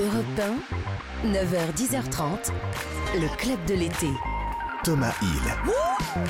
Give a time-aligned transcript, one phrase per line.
[0.00, 0.24] Europe
[1.24, 2.52] 1, 9h, 10h30,
[3.16, 4.06] le club de l'été.
[4.84, 6.22] Thomas Hill.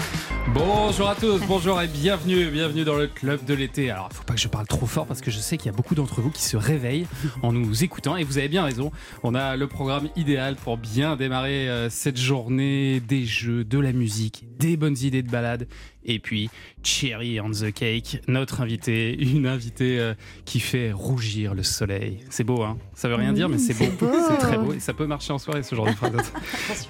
[0.55, 3.91] Bonjour à tous, bonjour et bienvenue, bienvenue dans le club de l'été.
[3.91, 5.75] Alors, il faut pas que je parle trop fort parce que je sais qu'il y
[5.75, 7.07] a beaucoup d'entre vous qui se réveillent
[7.43, 8.91] en nous écoutant et vous avez bien raison.
[9.23, 13.93] On a le programme idéal pour bien démarrer euh, cette journée, des jeux, de la
[13.93, 15.69] musique, des bonnes idées de balade
[16.05, 16.51] et puis
[16.83, 22.19] Cherry on the Cake, notre invité, une invitée euh, qui fait rougir le soleil.
[22.31, 24.09] C'est beau, hein Ça veut rien dire, mais c'est beau.
[24.29, 26.33] C'est très beau et ça peut marcher en soirée ce genre de phrase.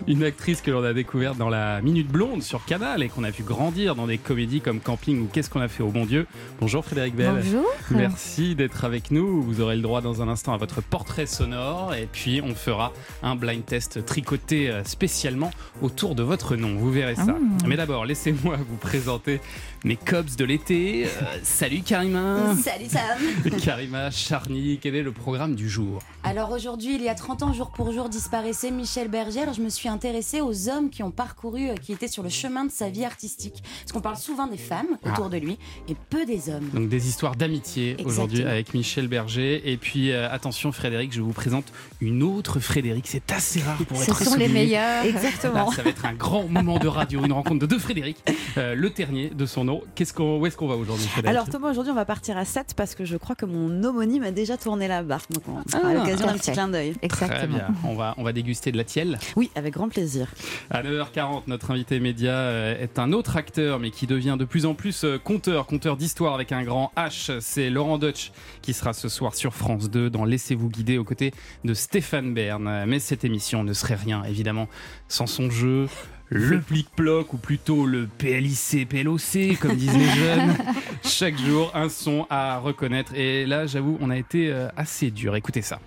[0.07, 3.31] une actrice que l'on a découverte dans la Minute Blonde sur Canal et qu'on a
[3.31, 6.27] vu grandir dans des comédies comme Camping ou Qu'est-ce qu'on a fait au bon Dieu.
[6.61, 7.41] Bonjour Frédéric Bell.
[7.43, 7.67] Bonjour.
[7.91, 9.43] Merci d'être avec nous.
[9.43, 12.93] Vous aurez le droit dans un instant à votre portrait sonore et puis on fera
[13.23, 15.51] un blind test tricoté euh, spécialement
[15.83, 16.77] autour de votre nom.
[16.77, 17.37] Vous verrez ça.
[17.67, 19.41] Mais d'abord, laissez-moi vous présenter présenter
[19.85, 21.05] mes cobs de l'été.
[21.07, 21.09] Euh,
[21.43, 22.55] salut Karima.
[22.63, 23.51] Salut Sam.
[23.63, 26.01] Karima Charny, quel est le programme du jour?
[26.25, 29.43] Alors aujourd'hui, il y a 30 ans, jour pour jour, disparaissait Michel Berger.
[29.43, 32.29] Alors je me suis intéressée aux hommes qui ont parcouru, euh, qui étaient sur le
[32.29, 33.63] chemin de sa vie artistique.
[33.81, 35.29] Parce qu'on parle souvent des femmes autour Ah.
[35.31, 36.69] de lui et peu des hommes.
[36.75, 39.71] Donc des histoires d'amitié aujourd'hui avec Michel Berger.
[39.71, 41.67] Et puis euh, attention Frédéric, je vous présente
[42.01, 43.07] une autre Frédéric.
[43.07, 45.05] C'est assez rare pour Ce être sont les meilleurs.
[45.05, 45.71] Là, Exactement.
[45.71, 48.17] ça va être un grand moment de radio, une rencontre de deux Frédéric,
[48.57, 49.83] euh, le ternier de son nom.
[49.95, 52.75] Qu'est-ce qu'on, où est-ce qu'on va aujourd'hui, Alors Thomas, aujourd'hui on va partir à 7
[52.77, 55.31] parce que je crois que mon homonyme a déjà tourné la barque.
[55.31, 56.95] Donc on Ah, à l'occasion d'un petit clin d'œil.
[56.95, 57.57] Très Exactement.
[57.57, 59.19] bien, on va, on va déguster de la tielle.
[59.37, 60.29] Oui, avec grand plaisir.
[60.71, 64.67] À 9h40, notre invité média euh, est un autre acteur, mais qui devient de plus
[64.67, 67.39] en plus euh, conteur, conteur d'histoire avec un grand H.
[67.41, 68.33] C'est Laurent Deutsch
[68.63, 71.33] qui sera ce soir sur France 2 dans Laissez-vous guider aux côtés
[71.65, 72.85] de Stéphane Bern.
[72.87, 74.69] Mais cette émission ne serait rien, évidemment,
[75.09, 75.87] sans son jeu.
[76.31, 80.57] Le plic-ploc, ou plutôt le PLIC, PLOC, comme disent les jeunes.
[81.03, 83.15] Chaque jour, un son à reconnaître.
[83.15, 85.37] Et là, j'avoue, on a été euh, assez dur.
[85.37, 85.81] Écoutez ça.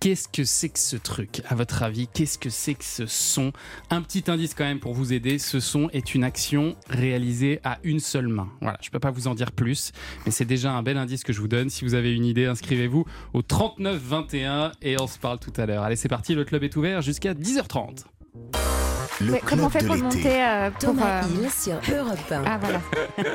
[0.00, 3.52] Qu'est-ce que c'est que ce truc À votre avis, qu'est-ce que c'est que ce son?
[3.90, 5.38] Un petit indice quand même pour vous aider.
[5.38, 8.48] Ce son est une action réalisée à une seule main.
[8.62, 9.92] Voilà, je peux pas vous en dire plus,
[10.24, 11.68] mais c'est déjà un bel indice que je vous donne.
[11.68, 15.66] Si vous avez une idée, inscrivez-vous au 39 21 et on se parle tout à
[15.66, 15.82] l'heure.
[15.82, 18.04] Allez, c'est parti, le club est ouvert jusqu'à 10h30.
[19.20, 22.42] Le comment on fait pour monter euh, pour, Thomas euh, Hill sur Europe 1.
[22.46, 22.80] Ah voilà.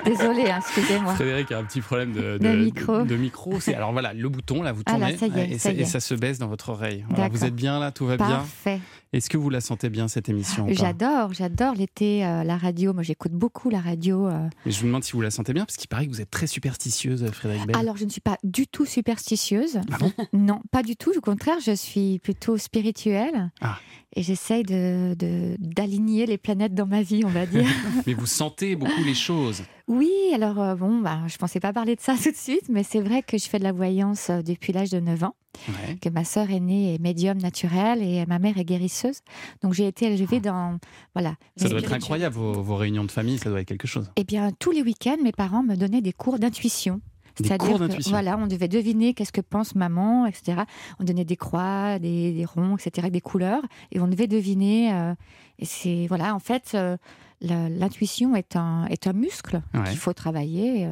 [0.05, 1.13] Désolée, hein, excusez-moi.
[1.15, 3.03] Frédéric a un petit problème de, De micro.
[3.03, 3.53] de micro.
[3.75, 5.81] Alors voilà, le bouton là, vous Ah là, tournez ça y est, et, ça y
[5.81, 7.05] et ça se baisse dans votre oreille.
[7.09, 8.27] Voilà, vous êtes bien là, tout va bien?
[8.27, 8.79] Parfait.
[9.13, 12.93] Est-ce que vous la sentez bien cette émission J'adore, j'adore l'été, euh, la radio.
[12.93, 14.27] Moi, j'écoute beaucoup la radio.
[14.27, 14.49] euh.
[14.65, 16.31] Mais je vous demande si vous la sentez bien, parce qu'il paraît que vous êtes
[16.31, 17.77] très superstitieuse, Frédéric Bell.
[17.77, 19.79] Alors, je ne suis pas du tout superstitieuse.
[19.89, 20.11] Ah bon?
[20.33, 21.13] Non, pas du tout.
[21.15, 23.51] Au contraire, je suis plutôt spirituelle.
[23.61, 23.77] Ah.
[24.17, 25.13] Et j'essaye de,
[25.59, 27.65] d'aligner les planètes dans ma vie, on va dire.
[28.07, 29.63] Mais vous sentez beaucoup les choses.
[29.87, 32.81] Oui, alors euh, bon, bah, je pensais pas parler de ça tout de suite, mais
[32.83, 35.35] c'est vrai que je fais de la voyance euh, depuis l'âge de 9 ans,
[35.69, 35.95] Ouais.
[36.01, 39.19] que ma sœur aînée est médium naturelle et ma mère est guérisseuse.
[39.61, 40.79] Donc j'ai été élevée dans...
[41.13, 41.35] Voilà.
[41.39, 41.45] Ah.
[41.57, 44.09] Ça doit être incroyable, vos, vos réunions de famille, ça doit être quelque chose.
[44.15, 46.99] Eh bien, tous les week-ends, mes parents me donnaient des cours d'intuition.
[47.37, 48.09] C'est-à-dire que.
[48.09, 50.63] Voilà, on devait deviner qu'est-ce que pense maman, etc.
[50.99, 54.93] On donnait des croix, des, des ronds, etc., avec des couleurs, et on devait deviner.
[54.93, 55.13] euh,
[55.59, 56.97] et c'est voilà, en fait, euh,
[57.41, 59.83] l'intuition est un est un muscle Ouais.
[59.89, 60.85] qu'il faut travailler.
[60.85, 60.91] euh.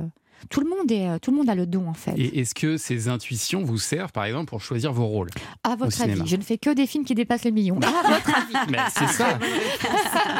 [0.49, 2.13] Tout le monde est, euh, tout le monde a le don en fait.
[2.17, 5.29] Et est-ce que ces intuitions vous servent, par exemple, pour choisir vos rôles
[5.63, 7.79] à votre avis, je ne fais que des films qui dépassent le million.
[7.81, 8.71] À votre avis.
[8.71, 9.39] Mais c'est ça.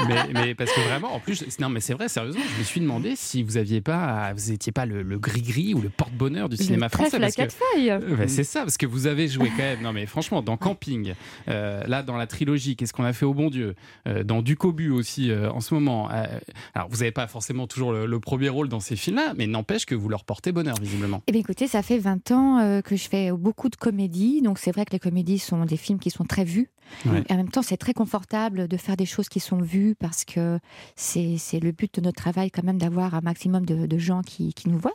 [0.07, 2.81] mais, mais parce que vraiment, en plus, non, mais c'est vrai, sérieusement, je me suis
[2.81, 6.57] demandé si vous aviez pas, vous étiez pas le, le gris-gris ou le porte-bonheur du
[6.57, 7.19] cinéma Le français.
[7.19, 7.91] Parce que, quatre feuilles.
[7.91, 9.81] Euh, bah, c'est ça, parce que vous avez joué quand même.
[9.81, 11.13] Non, mais franchement, dans Camping,
[11.47, 13.75] euh, là, dans la trilogie, qu'est-ce qu'on a fait au bon Dieu
[14.07, 16.09] Euh, Dans Du Cobu aussi, euh, en ce moment.
[16.11, 16.25] Euh,
[16.73, 19.85] alors, vous n'avez pas forcément toujours le, le premier rôle dans ces films-là, mais n'empêche
[19.85, 21.21] que vous leur portez bonheur, visiblement.
[21.27, 24.41] Eh bien, écoutez, ça fait 20 ans euh, que je fais beaucoup de comédies.
[24.41, 26.69] Donc, c'est vrai que les comédies sont des films qui sont très vus.
[27.05, 27.23] Ouais.
[27.29, 30.25] Et en même temps, c'est très confortable de faire des choses qui sont vues parce
[30.25, 30.59] que
[30.95, 34.21] c'est c'est le but de notre travail, quand même, d'avoir un maximum de, de gens
[34.21, 34.93] qui, qui nous voient.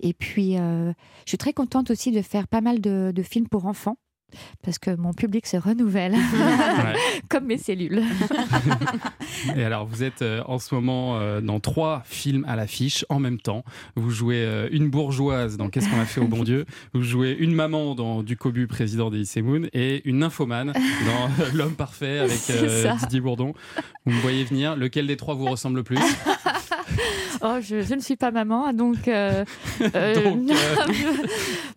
[0.00, 0.92] Et puis, euh,
[1.24, 3.96] je suis très contente aussi de faire pas mal de, de films pour enfants.
[4.62, 6.94] Parce que mon public se renouvelle, Ouais.
[7.28, 8.02] comme mes cellules.
[9.56, 13.18] Et alors, vous êtes euh, en ce moment euh, dans trois films à l'affiche en
[13.18, 13.64] même temps.
[13.96, 17.36] Vous jouez euh, une bourgeoise dans Qu'est-ce qu'on a fait au bon Dieu Vous jouez
[17.38, 22.40] une maman dans Du Cobu, président des Moon, et une nymphomane dans L'homme parfait avec.
[23.00, 23.54] Didier Bourdon.
[24.04, 24.76] Vous me voyez venir.
[24.76, 25.98] Lequel des trois vous ressemble le plus?
[27.44, 30.50] Oh, je, je ne suis pas maman, donc, Donc,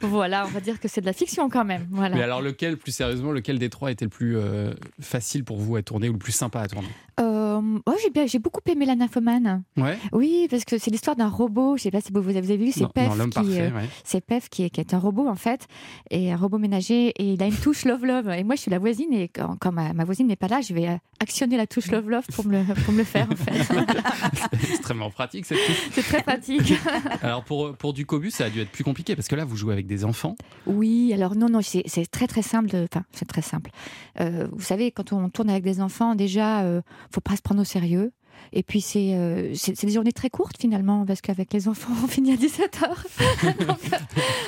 [0.02, 1.88] voilà, on va dire que c'est de la fiction quand même.
[1.90, 2.16] Voilà.
[2.16, 5.76] Mais alors lequel, plus sérieusement, lequel des trois était le plus euh, facile pour vous
[5.76, 6.88] à tourner ou le plus sympa à tourner?
[7.20, 9.64] Euh, oh, j'ai j'ai beaucoup aimé la nymphomane.
[9.78, 9.98] Ouais.
[10.12, 11.78] Oui, parce que c'est l'histoire d'un robot.
[11.78, 13.72] Je sais pas si vous vous avez vu, c'est Pef non, l'homme qui, parfait.
[13.72, 13.90] euh, ouais.
[14.04, 15.68] c'est Pef qui est, qui est un robot en fait,
[16.10, 18.30] et un robot ménager, et il a une touche love love.
[18.30, 20.62] Et moi, je suis la voisine, et quand, quand ma, ma voisine n'est pas là,
[20.62, 23.36] je vais actionner la touche love love pour me le, pour me le faire en
[23.36, 23.64] fait.
[24.62, 25.90] C'est extrêmement pratique cette touche.
[25.92, 26.74] c'est très pratique.
[27.22, 29.56] Alors pour, pour du Cobus, ça a dû être plus compliqué parce que là, vous
[29.56, 30.36] jouez avec des enfants.
[30.66, 32.70] Oui, alors non, non, c'est c'est très simple.
[32.76, 33.72] Enfin, c'est très simple.
[34.20, 37.62] Euh, vous savez, quand on tourne avec des enfants, déjà, euh, faut pas se prendre
[37.62, 38.12] au sérieux.
[38.54, 41.94] Et puis c'est euh, c'est c'est des journées très courtes finalement, parce qu'avec les enfants,
[42.04, 43.66] on finit à 17h.
[43.68, 43.80] Donc,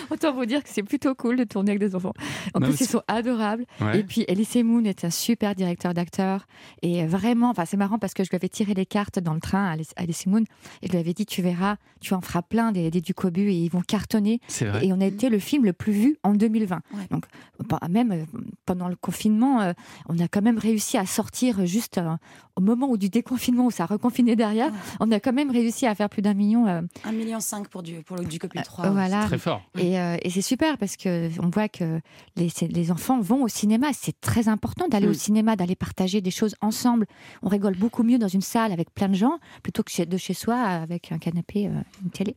[0.10, 2.14] autant vous dire que c'est plutôt cool de tourner avec des enfants.
[2.54, 3.66] En Non, plus, ils sont adorables.
[3.82, 4.00] Ouais.
[4.00, 6.48] Et puis Elise Moon est un super directeur d'acteur.
[6.82, 9.40] Et vraiment, enfin, c'est marrant parce que je lui avais tiré les cartes dans le
[9.40, 10.44] train à Alice Moon.
[10.82, 13.54] Et je lui avais dit, tu verras, tu en feras plein des, des Ducobu et
[13.56, 14.40] ils vont cartonner.
[14.48, 14.86] C'est vrai.
[14.86, 16.76] Et on a été le film le plus vu en 2020.
[16.76, 17.08] Ouais.
[17.12, 17.26] Donc,
[17.68, 18.24] bah, même euh,
[18.66, 19.74] pendant le confinement, euh,
[20.08, 22.16] on a quand même réussi à sortir juste euh,
[22.56, 24.80] au moment où du déconfinement, où ça a reconfiné derrière, Ouais.
[25.00, 26.68] on a quand même réussi à faire plus d'un million.
[26.68, 27.38] euh, 1,5 million
[27.72, 28.86] pour, du, pour le Ducopu 3.
[28.86, 29.26] euh, voilà.
[29.26, 29.62] Très fort.
[29.78, 32.00] Et, euh, et c'est super parce que on voit que
[32.36, 33.88] les, enfants vont au cinéma.
[33.94, 35.14] C'est très important d'aller au Mm.
[35.14, 37.06] cinéma, d'aller partager des choses ensemble.
[37.44, 40.34] On rigole beaucoup mieux dans une salle avec plein de gens plutôt que de chez
[40.34, 41.72] soi avec un canapé, euh,
[42.04, 42.36] une télé.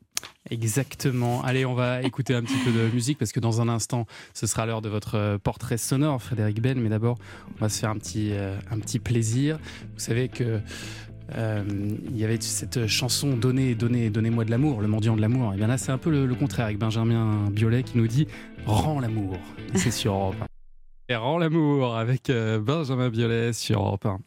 [0.51, 1.43] Exactement.
[1.43, 4.05] Allez, on va écouter un petit peu de musique parce que dans un instant,
[4.35, 6.79] ce sera l'heure de votre portrait sonore, Frédéric Bell.
[6.79, 7.17] Mais d'abord,
[7.57, 9.59] on va se faire un petit, euh, un petit plaisir.
[9.95, 10.61] Vous savez que.
[11.37, 11.62] Euh,
[12.11, 15.55] il y avait cette chanson Donnez, donnez, donnez-moi de l'amour, le mendiant de l'amour.
[15.55, 18.27] Et bien là, c'est un peu le, le contraire avec Benjamin Biolay qui nous dit
[18.67, 19.38] Rends l'amour.
[19.75, 20.47] C'est sur Europe 1.
[21.12, 24.19] Et Rends l'amour avec euh, Benjamin Biolay sur Europe 1.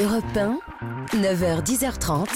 [0.00, 0.58] Europe 1,
[1.12, 2.26] 9h, 10h30,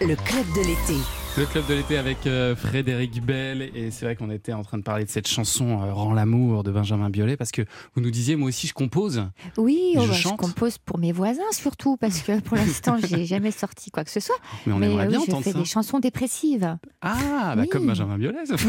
[0.00, 1.00] le club de l'été.
[1.38, 4.78] Le club de l'été avec euh, Frédéric Bell et c'est vrai qu'on était en train
[4.78, 7.62] de parler de cette chanson euh, Rends l'amour de Benjamin Biolay parce que
[7.94, 9.22] vous nous disiez moi aussi je compose.
[9.56, 13.26] Oui, Je oh, bah, je compose pour mes voisins surtout parce que pour l'instant, j'ai
[13.26, 14.34] jamais sorti quoi que ce soit.
[14.66, 15.58] Mais on Mais aimerait euh, bien oui, je entendre fais ça.
[15.60, 16.76] des chansons dépressives.
[17.00, 17.68] Ah bah Oui.
[17.68, 18.44] comme Benjamin Biolay.
[18.46, 18.66] ça ça.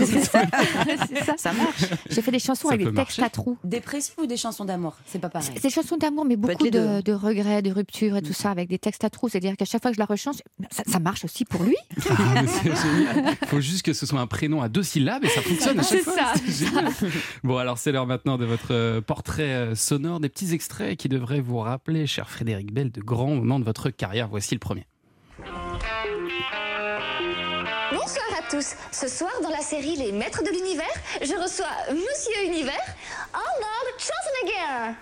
[1.10, 1.34] C'est ça.
[1.38, 1.86] Ça marche.
[2.12, 3.24] Je fais des chansons Ça avec des textes marcher.
[3.24, 3.58] à trous.
[3.64, 4.98] Dépressif ou des chansons d'amour?
[5.08, 5.50] C'est pas pareil.
[5.56, 8.70] C'est des chansons d'amour, mais beaucoup de, de regrets, de ruptures et tout ça, avec
[8.70, 9.30] des textes à trous.
[9.30, 10.42] C'est-à-dire qu'à chaque fois que je la rechante,
[10.72, 11.76] ça, ça marche aussi pour lui.
[12.10, 13.36] Ah, mais c'est génial.
[13.42, 15.84] Il faut juste que ce soit un prénom à deux syllabes et ça fonctionne à
[15.84, 16.16] chaque C'est fois.
[16.16, 16.34] ça.
[16.46, 16.92] C'est génial.
[17.44, 21.10] Bon alors c'est l'heure maintenant de votre euh, portrait euh, sonore, des petits extraits qui
[21.10, 24.28] devraient vous rappeler, cher Frédéric Bell, de grands moments de votre carrière.
[24.30, 24.86] Voici le premier.
[27.92, 28.76] Bonsoir à tous.
[28.92, 30.86] Ce soir, dans la série Les Maîtres de l'Univers,
[31.22, 32.96] je reçois Monsieur Univers,
[33.34, 34.96] Arnold Schwarzenegger.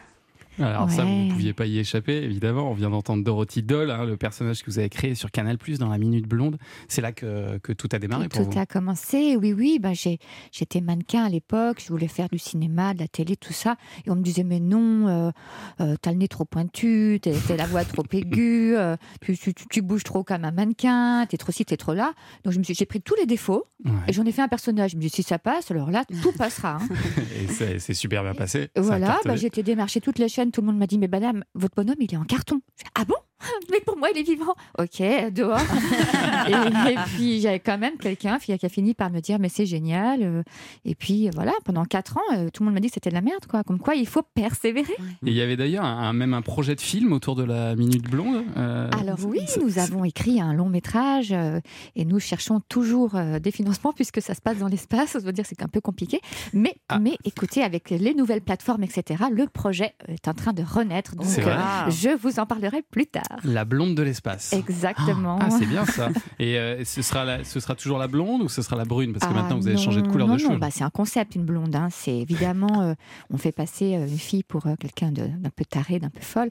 [0.59, 2.69] Alors ça, vous ne pouviez pas y échapper, évidemment.
[2.69, 5.89] On vient d'entendre Dorothy Doll, hein, le personnage que vous avez créé sur Canal+, dans
[5.89, 6.57] La Minute Blonde.
[6.87, 8.51] C'est là que, que tout a démarré Tout, pour vous.
[8.51, 9.79] tout a commencé, oui, oui.
[9.79, 10.19] Ben, j'ai-
[10.51, 13.75] J'étais mannequin à l'époque, je voulais faire du cinéma, de la télé, tout ça.
[14.05, 15.31] Et on me disait, mais non, euh,
[15.81, 19.81] euh, t'as le nez trop pointu, t'as la voix trop aiguë, euh, tu, tu- tu-
[19.81, 22.13] bouges trop comme un mannequin, t'es trop ci, t'es trop là.
[22.43, 23.91] Donc je me suis- j'ai pris tous les défauts Ouais.
[24.07, 24.91] et j'en ai fait un personnage.
[24.91, 26.79] Je me dis, si ça passe, alors là, tout passera.
[26.81, 26.87] hein.
[27.69, 28.69] Et c'est super bien passé.
[28.75, 29.33] Voilà, cartonné.
[29.33, 30.48] bah, j'ai été démarcher toutes les chaînes.
[30.51, 32.61] Tout le monde m'a dit Mais madame, votre bonhomme, il est en carton.
[32.95, 33.15] Ah bon?
[33.71, 34.53] Mais pour moi, il est vivant.
[34.77, 35.01] Ok,
[35.31, 35.59] dehors.
[36.47, 39.65] et, et puis, j'avais quand même quelqu'un qui a fini par me dire Mais c'est
[39.65, 40.21] génial.
[40.23, 40.43] euh,
[40.85, 43.15] Et puis, voilà, pendant quatre ans, euh, tout le monde m'a dit que c'était de
[43.15, 43.45] la merde.
[43.49, 43.63] Quoi.
[43.63, 44.93] Comme quoi, il faut persévérer.
[45.25, 47.75] Et il y avait d'ailleurs un- un- même un projet de film autour de la
[47.75, 48.43] Minute Blonde.
[48.57, 51.59] euh, Alors, oui, nous avons écrit un long métrage euh,
[51.95, 55.09] et nous cherchons toujours euh, des financements puisque ça se passe dans l'espace.
[55.11, 56.19] Ça veut dire que c'est un peu compliqué.
[56.53, 56.99] Mais, Ah.
[56.99, 61.15] mais écoutez, avec les nouvelles plateformes, etc., le projet est en train de renaître.
[61.15, 61.91] Donc, C'est euh, vrai.
[61.91, 63.23] je vous en parlerai plus tard.
[63.43, 64.53] La blonde de l'espace.
[64.53, 65.37] Exactement.
[65.41, 66.09] Ah, c'est bien ça.
[66.39, 69.13] Et euh, ce, sera la- ce sera toujours la blonde ou ce sera la brune?
[69.13, 70.59] Parce que Ah, maintenant vous avez non, changé de couleur non, de non, cheveux.
[70.59, 71.75] bah, c'est un concept, une blonde.
[71.75, 71.89] hein.
[71.91, 72.93] C'est évidemment, euh,
[73.29, 76.49] on fait passer euh, une fille pour euh, quelqu'un d'un peu taré, d'un peu folle,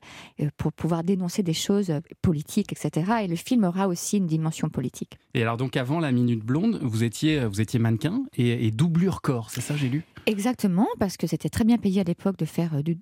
[0.56, 1.92] pour pouvoir dénoncer des choses
[2.22, 3.12] politiques, etc.
[3.24, 5.18] Et le film aura aussi une dimension politique.
[5.34, 9.20] Et alors donc avant la Minute Blonde, vous étiez, vous étiez mannequin et, et doublure
[9.20, 10.04] corps, c'est ça j'ai lu?
[10.26, 12.98] Exactement, parce que c'était très bien payé à l'époque de faire du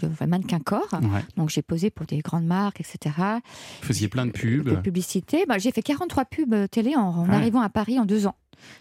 [0.00, 0.88] de, mannequin corps.
[0.92, 1.20] Ouais.
[1.36, 3.13] Donc j'ai posé pour des grandes marques, etc.
[3.16, 4.68] Vous faisiez plein de pubs.
[4.68, 5.44] De publicité.
[5.48, 7.34] Bah, j'ai fait 43 pubs euh, télé en, en Ouais.
[7.34, 8.34] arrivant à Paris en deux ans.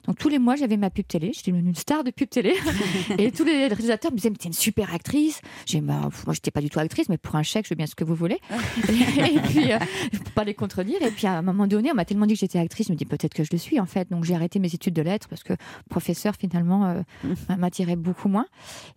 [0.06, 1.32] Donc tous les mois, j'avais ma pub télé.
[1.34, 2.56] J'étais une star de pub télé.
[3.18, 5.42] et tous les réalisateurs me disaient, mais t'es une super actrice.
[5.65, 7.86] J'ai bah, moi, j'étais pas du tout actrice, mais pour un chèque, je veux bien
[7.86, 8.39] ce que vous voulez.
[8.89, 9.80] et, puis, euh,
[10.12, 11.01] peux pas les contredire.
[11.01, 12.98] Et puis, à un moment donné, on m'a tellement dit que j'étais actrice, je me
[12.98, 14.10] dis, peut-être que je le suis, en fait.
[14.10, 15.53] Donc, j'ai arrêté mes études de lettres parce que
[15.89, 17.01] professeur, finalement, euh,
[17.58, 18.46] m'attirait beaucoup moins.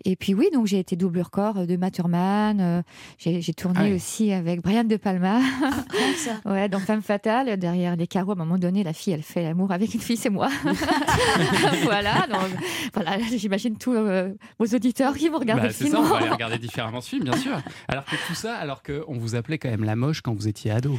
[0.05, 2.61] Et puis, oui, donc j'ai été double record de Maturman.
[2.61, 2.83] euh,
[3.19, 5.41] j'ai j'ai tourné Ah aussi avec Brian De Palma.
[5.61, 9.13] Comment ça Ouais, dans Femme Fatale, derrière les carreaux, à un moment donné, la fille,
[9.13, 10.49] elle fait l'amour avec une fille, c'est moi.
[11.85, 12.41] voilà, donc,
[12.95, 16.29] voilà, j'imagine tous euh, vos auditeurs qui vont regarder Bah, c'est ça, on va aller
[16.29, 17.59] regarder différemment ce film, bien sûr.
[17.89, 20.71] Alors que tout ça, alors qu'on vous appelait quand même la moche quand vous étiez
[20.71, 20.99] ado.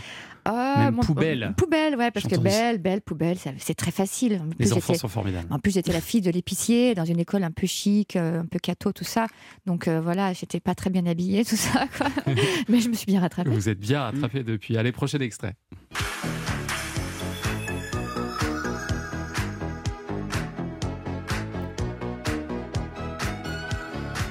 [0.49, 1.53] Ah, Même poubelle.
[1.57, 4.41] Poubelle, ouais, parce que belle, belle, poubelle, c'est très facile.
[4.41, 5.47] En plus, Les enfants sont formidables.
[5.51, 8.45] En plus, j'étais la fille de l'épicier dans une école un peu chic, euh, un
[8.45, 9.27] peu cato, tout ça.
[9.65, 11.85] Donc euh, voilà, j'étais pas très bien habillée, tout ça.
[11.97, 12.07] Quoi.
[12.69, 13.49] Mais je me suis bien rattrapée.
[13.49, 14.77] Vous êtes bien rattrapé depuis.
[14.77, 15.55] Allez, prochain extrait.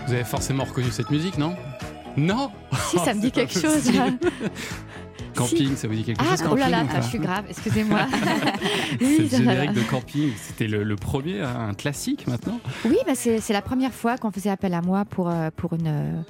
[0.06, 1.56] Vous avez forcément reconnu cette musique, non?
[2.16, 2.50] Non
[2.90, 3.90] Si, ça me dit C'est quelque chose.
[5.34, 8.06] Camping, ça vous dit quelque Ah, chose oh là là, ah, je suis grave, excusez-moi.
[8.98, 9.36] C'est oui, va.
[9.36, 10.32] générique de camping.
[10.40, 12.58] C'était le, le premier, un classique maintenant.
[12.86, 15.74] Oui, bah c'est c'est la première fois qu'on faisait appel à moi pour, euh, pour
[15.74, 16.24] une.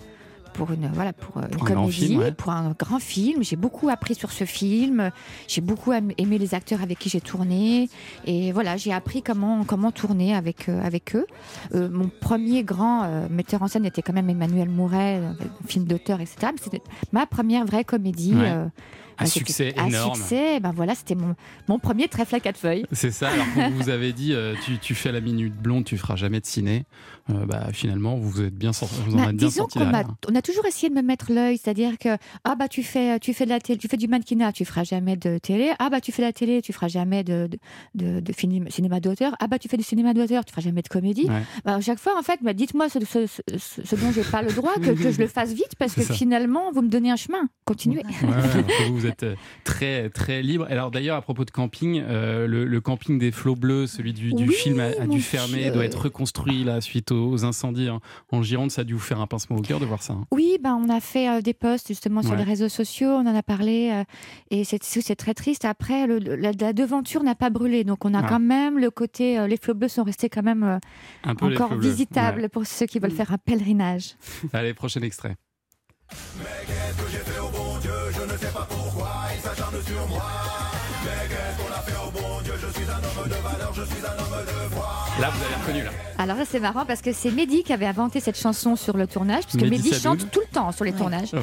[0.57, 2.33] Pour une, voilà, pour euh, une Pour comédie, film, ouais.
[2.33, 3.43] pour un grand film.
[3.43, 5.11] J'ai beaucoup appris sur ce film.
[5.49, 7.91] J'ai beaucoup aimé les acteurs avec qui j'ai tourné.
[8.25, 11.27] Et voilà, j'ai appris comment, comment tourner avec, euh, avec eux.
[11.75, 15.21] Euh, mon premier grand euh, metteur en scène était quand même Emmanuel Mouret,
[15.67, 16.53] film d'auteur, etc.
[16.63, 16.83] C'était
[17.13, 18.35] ma première vraie comédie.
[18.35, 18.67] Ouais.
[19.19, 20.15] Un bah, c'était- succès un énorme.
[20.15, 21.35] succès, ben voilà, c'était mon,
[21.69, 22.85] mon premier trèfle à quatre feuilles.
[22.93, 25.97] C'est ça, alors qu'on vous avait dit, euh, tu, tu fais la minute blonde, tu
[25.97, 26.85] feras jamais de ciné.
[27.31, 29.79] Euh, bah, finalement, vous vous êtes bien sorti, vous en Bah, êtes bien sorti
[30.29, 33.33] on a toujours essayé de me mettre l'œil, c'est-à-dire que ah bah tu fais tu
[33.35, 35.73] fais de la télé, tu fais du mannequinat, tu feras jamais de télé.
[35.79, 37.49] Ah bah tu fais de la télé, tu feras jamais de
[37.95, 38.33] de, de, de
[38.71, 39.35] cinéma, d'auteur.
[39.41, 41.27] Ah bah tu fais du cinéma d'auteur, tu feras jamais de comédie.
[41.29, 41.43] Ouais.
[41.65, 43.43] Bah, à chaque fois en fait, bah, dites-moi ce, ce, ce,
[43.85, 46.15] ce- dont j'ai pas le droit, que, que je le fasse vite parce que ça.
[46.15, 47.49] finalement vous me donnez un chemin.
[47.65, 48.03] Continuez.
[48.23, 48.29] Ouais,
[48.93, 49.35] ouais, vous, vous êtes euh,
[49.65, 50.67] très très libre.
[50.71, 54.33] Alors d'ailleurs, à propos de camping, euh, le, le camping des flots bleus, celui du,
[54.33, 55.73] du Oui, film a, dû fermer, Dieu.
[55.73, 58.01] doit être reconstruit là suite aux, aux incendies en,
[58.33, 58.71] en Gironde.
[58.71, 60.13] Ça a dû vous faire un pincement au cœur de voir ça.
[60.15, 60.25] hein.
[60.31, 62.39] Oui, ben on a fait euh, des posts justement sur Ouais.
[62.39, 64.05] les réseaux sociaux, on en a parlé euh,
[64.51, 65.65] et c'est c'est très triste.
[65.65, 68.27] Après, le- la, la devanture n'a pas brûlé, donc on a Ah.
[68.29, 70.79] quand même le côté, euh, les flots bleus sont restés quand même euh,
[71.25, 74.17] Un peu les encore visitables pour ceux qui veulent faire un pèlerinage.
[74.53, 75.37] Allez, prochain extrait.
[78.39, 79.16] Deus é pra porra.
[85.21, 85.91] Là, vous avez reconnu là.
[86.19, 89.07] Alors là, c'est marrant parce que c'est Mehdi qui avait inventé cette chanson sur le
[89.07, 91.33] tournage, parce que Mehdi chante tout le temps sur les tournages.
[91.33, 91.41] Ouais.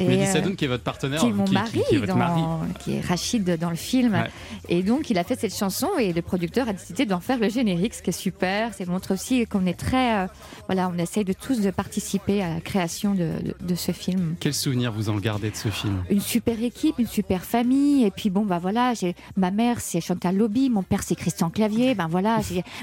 [0.00, 1.94] Et, Mehdi euh, Sadoun qui est votre partenaire, qui est mon qui, mari, qui- qui
[1.94, 2.42] est votre dans- mari.
[2.80, 4.14] qui est Rachid dans le film.
[4.14, 4.30] Ouais.
[4.68, 7.48] Et donc, il a fait cette chanson et le producteur a décidé d'en faire le
[7.48, 8.74] générique, ce qui est super.
[8.74, 10.18] Ça montre aussi qu'on est très.
[10.18, 10.26] euh,
[10.66, 14.34] voilà, on essaye de tous de participer à la création de, de- de ce film.
[14.40, 16.02] Quel souvenir vous en gardez de ce film?
[16.10, 18.04] Une super équipe, une super famille.
[18.04, 18.92] Et puis, bon, bah voilà,
[19.36, 21.94] ma mère, c'est Chantal Lobby, mon père, c'est Christian Clavier.
[21.94, 22.38] Ben voilà,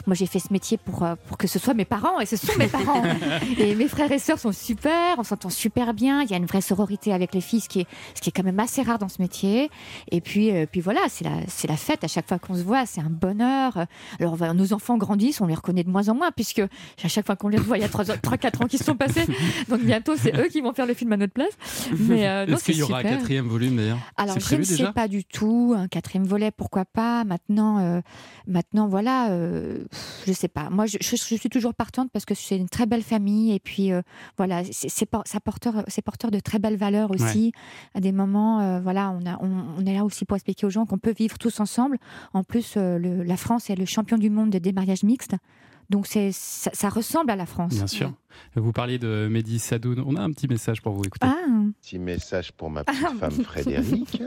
[0.06, 2.38] moi, j'ai fait ce métier pour, euh, pour que ce soit mes parents et ce
[2.38, 3.04] sont mes parents.
[3.58, 6.22] et mes frères et sœurs sont super, on s'entend super bien.
[6.22, 8.34] Il y a une vraie sororité avec les filles, ce qui est, ce qui est
[8.34, 9.70] quand même assez rare dans ce métier.
[10.12, 12.64] Et puis, euh, puis voilà, c'est la, c'est la fête à chaque fois qu'on se
[12.64, 13.86] voit, c'est un bonheur.
[14.20, 17.36] Alors, nos enfants grandissent, on les reconnaît de moins en moins, puisque à chaque fois
[17.36, 19.26] qu'on les revoit, il y a 3-4 ans qui se sont passés.
[19.68, 21.58] Donc bientôt, c'est eux qui vont faire le film à notre place.
[21.98, 24.00] Mais euh, Est-ce qu'il y aura un quatrième volume d'ailleurs?
[24.18, 24.94] Alors, je ne sais déjà?
[24.94, 25.74] pas du tout.
[25.76, 27.24] Un quatrième volet, pourquoi pas?
[27.24, 28.02] Maintenant, euh,
[28.48, 29.86] maintenant voilà, euh,
[30.28, 30.70] je sais pas.
[30.70, 33.60] Moi, je, je- je suis toujours partante parce que c'est une très belle famille et
[33.60, 34.02] puis euh,
[34.38, 35.06] voilà, c'est
[35.44, 37.52] porteur, c'est porteur de très belles valeurs aussi.
[37.96, 40.70] À des moments, euh, voilà, on, a, on, on est là aussi pour expliquer aux
[40.70, 41.98] gens qu'on peut vivre tous ensemble.
[42.34, 45.36] En plus, euh, le- la France est le champion du monde des mariages mixtes.
[45.90, 47.74] Donc c'est ça, ça ressemble à la France.
[47.74, 48.14] Bien sûr.
[48.56, 50.04] Vous parliez de Mehdi Sadoun.
[50.06, 51.04] On a un petit message pour vous.
[51.04, 51.26] Écoutez.
[51.28, 51.36] Ah,
[51.82, 54.22] Petit message pour ma petite femme Frédéric.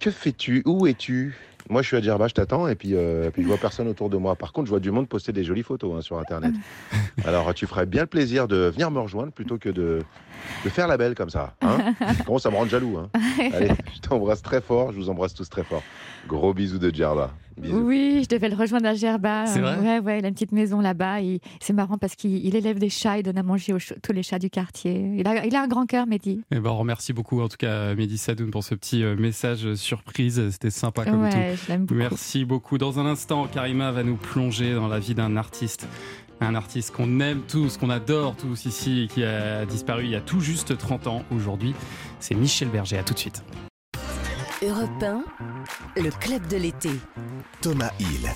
[0.00, 0.62] Que fais-tu?
[0.66, 1.34] Où es-tu?
[1.68, 4.08] Moi, je suis à Djerba, je t'attends, et puis, euh, puis je vois personne autour
[4.08, 4.36] de moi.
[4.36, 6.54] Par contre, je vois du monde poster des jolies photos hein, sur Internet.
[7.24, 10.02] Alors, tu ferais bien le plaisir de venir me rejoindre plutôt que de,
[10.64, 11.54] de faire la belle comme ça.
[11.62, 11.94] Hein
[12.26, 12.98] bon, ça me rend jaloux.
[12.98, 13.10] Hein
[13.52, 15.82] Allez, je t'embrasse très fort, je vous embrasse tous très fort.
[16.26, 17.30] Gros bisous de Djerba.
[17.56, 17.78] Bisous.
[17.78, 19.46] Oui, je devais le rejoindre à Gerba.
[19.46, 19.78] C'est vrai?
[19.78, 21.18] Ouais, ouais, il a une petite maison là-bas.
[21.60, 24.22] C'est marrant parce qu'il il élève des chats, il donne à manger aux tous les
[24.22, 25.14] chats du quartier.
[25.16, 26.42] Il a, il a un grand cœur, Mehdi.
[26.50, 29.74] Eh ben, on remercie beaucoup en tout cas Mehdi Sadoun pour ce petit euh, message
[29.74, 30.50] surprise.
[30.50, 31.36] C'était sympa comme tout.
[31.36, 31.98] Ouais, je l'aime beaucoup.
[31.98, 32.76] Merci beaucoup.
[32.76, 35.86] Dans un instant, Karima va nous plonger dans la vie d'un artiste.
[36.40, 40.16] Un artiste qu'on aime tous, qu'on adore tous ici, et qui a disparu il y
[40.16, 41.74] a tout juste 30 ans aujourd'hui.
[42.20, 42.98] C'est Michel Berger.
[42.98, 43.42] À tout de suite.
[44.62, 45.22] Europe 1,
[45.96, 46.90] le club de l'été.
[47.60, 48.30] Thomas Hill.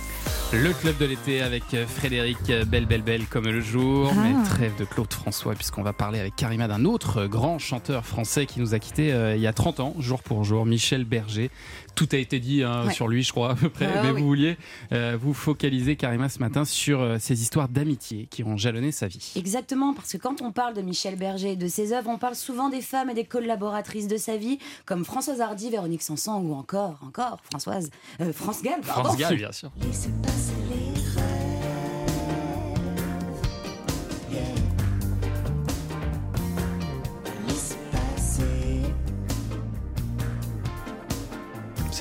[0.53, 4.19] Le club de l'été avec Frédéric Belle Belle Belle comme le jour, Ah.
[4.21, 8.45] mais trêve de Claude François puisqu'on va parler avec Karima d'un autre grand chanteur français
[8.45, 11.49] qui nous a quittés euh, il y a 30 ans, jour pour jour, Michel Berger.
[11.95, 12.93] Tout a été dit hein, Ouais.
[12.93, 14.19] sur lui, je crois à peu près, Ah, mais oui.
[14.21, 14.57] vous vouliez
[14.91, 19.07] euh, vous focaliser Karima ce matin sur euh, ces histoires d'amitié qui ont jalonné sa
[19.07, 19.31] vie.
[19.37, 22.35] Exactement, parce que quand on parle de Michel Berger et de ses œuvres, on parle
[22.35, 26.53] souvent des femmes et des collaboratrices de sa vie, comme Françoise Hardy, Véronique Sanson ou
[26.55, 27.89] encore, encore, Françoise,
[28.19, 29.03] euh, France Gall, pardon.
[29.05, 29.71] France Gall, bien sûr.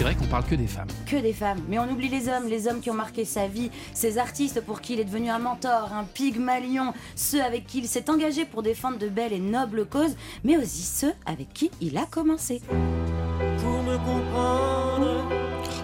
[0.01, 0.89] C'est vrai qu'on parle que des femmes.
[1.05, 3.71] Que des femmes, mais on oublie les hommes, les hommes qui ont marqué sa vie,
[3.93, 7.87] ces artistes pour qui il est devenu un mentor, un pygmalion, ceux avec qui il
[7.87, 11.99] s'est engagé pour défendre de belles et nobles causes, mais aussi ceux avec qui il
[11.99, 12.63] a commencé.
[12.67, 15.20] Pour me comprendre,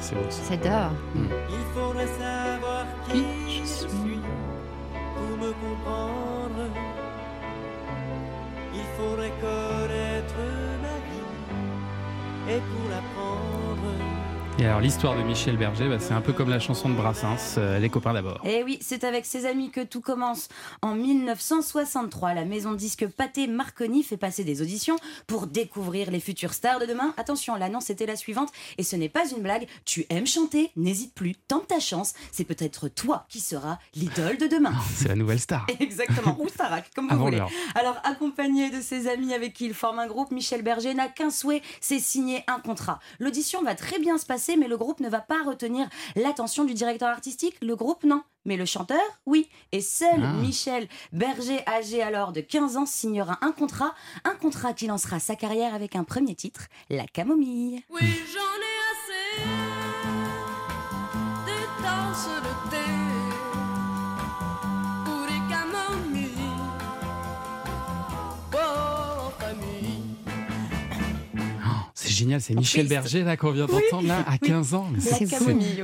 [0.07, 0.21] C'est beau.
[0.31, 0.93] C'est d'or.
[1.17, 3.25] il faudrait savoir qui
[3.59, 4.21] je suis.
[5.17, 6.71] Pour me comprendre,
[8.73, 10.43] il faudrait connaître
[10.85, 12.55] ma vie.
[12.55, 13.66] Et pour l'apprendre,
[14.59, 17.57] Et alors l'histoire de Michel Berger, bah, c'est un peu comme la chanson de Brassens,
[17.59, 18.41] euh, Les copains d'abord.
[18.43, 20.49] Et Eh oui, c'est avec ses amis que tout commence.
[20.81, 24.97] En 1963, la maison de disque Pathé Marconi fait passer des auditions
[25.27, 27.13] pour découvrir les futures stars de demain.
[27.19, 28.49] Attention, l'annonce était la suivante,
[28.79, 29.67] et ce n'est pas une blague.
[29.85, 32.15] Tu aimes chanter, n'hésite plus, tente ta chance.
[32.33, 34.73] C'est peut-être toi qui seras l'idole de demain.
[34.95, 35.67] C'est la nouvelle star.
[35.81, 37.43] Exactement, ou Starac, comme vous Avant voulez.
[37.75, 41.31] Alors, accompagné de ses amis avec qui il forme un groupe, Michel Berger n'a qu'un
[41.31, 43.01] souhait, c'est signer un contrat.
[43.19, 46.75] L'audition va très bien se passer, mais le groupe ne va pas retenir l'attention du
[46.75, 47.57] directeur artistique.
[47.63, 48.23] Le groupe, non.
[48.45, 49.49] Mais le chanteur, oui.
[49.73, 50.33] Et seul Ah.
[50.35, 53.95] Michel Berger, âgé alors de 15 ans, signera un contrat.
[54.25, 57.83] Un contrat qui lancera sa carrière avec un premier titre, La Camomille.
[57.91, 59.43] Oui, j'en ai assez
[61.47, 62.56] des tasses de
[72.17, 72.89] génial, c'est Michel triste.
[72.89, 74.89] Berger là qu'on vient d'entendre là à 15 ans.
[74.99, 75.27] C'est-.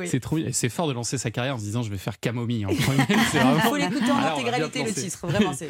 [0.07, 0.39] C'est trop
[0.71, 3.05] fort de lancer sa carrière en se disant je vais faire camomille en premier.
[3.09, 5.27] Il faut l'écouter en intégralité, le titre.
[5.27, 5.69] Vraiment, c'est.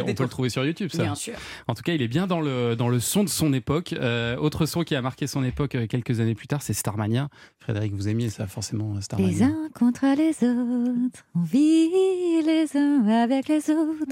[0.00, 1.02] On peut le trouver sur YouTube ça.
[1.02, 1.34] Bien sûr.
[1.66, 3.92] En tout cas, il est bien dans le, dans le son de son époque.
[3.92, 7.28] Euh, autre son qui a marqué son époque euh, quelques années plus tard, c'est Starmania.
[7.58, 9.32] Frédéric, vous aimiez ça forcément, euh, Starmania.
[9.32, 14.04] Les uns contre les autres, on vit les uns avec les autres.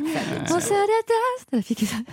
[0.51, 0.75] On se
[1.53, 2.07] déteste.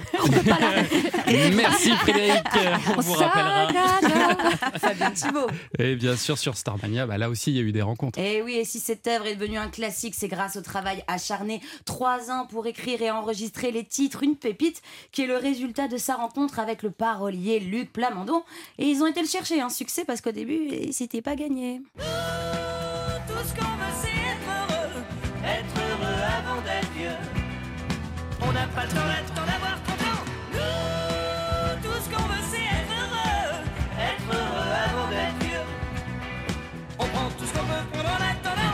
[1.56, 3.68] Merci Frédéric, on On vous rappellera.
[3.74, 4.80] S'engage.
[4.80, 5.48] Fabien Thibault.
[5.80, 8.20] Et bien sûr sur Starmania, bah, là aussi il y a eu des rencontres.
[8.20, 11.62] Et oui, et si cette œuvre est devenue un classique, c'est grâce au travail acharné.
[11.86, 15.98] Trois ans pour écrire et enregistrer les titres, une pépite, qui est le résultat de
[15.98, 18.44] sa rencontre avec le parolier Luc Plamondon.
[18.78, 21.82] Et ils ont été le chercher, un succès, parce qu'au début, eh, c'était pas gagné.
[21.98, 24.13] tout ce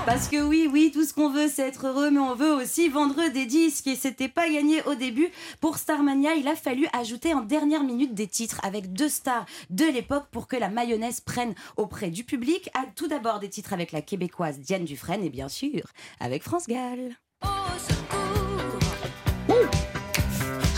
[0.10, 2.89] Parce que oui, oui, tout ce qu'on veut, c'est être heureux, mais on veut aussi
[2.89, 3.86] vendre des disques.
[3.86, 5.30] Et c'était pas gagné au début.
[5.62, 9.86] Pour Starmania, il a fallu ajouter en dernière minute des titres avec deux stars de
[9.86, 12.72] l'époque pour que la mayonnaise prenne auprès du public.
[12.74, 15.84] Ah, Tout d'abord des titres avec la québécoise Diane Dufresne et bien sûr
[16.19, 17.15] avec France Gall.
[17.43, 18.80] Au secours.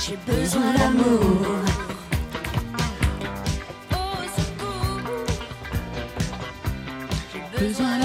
[0.05, 1.47] J'ai besoin d'amour.
[7.57, 8.00] Besoin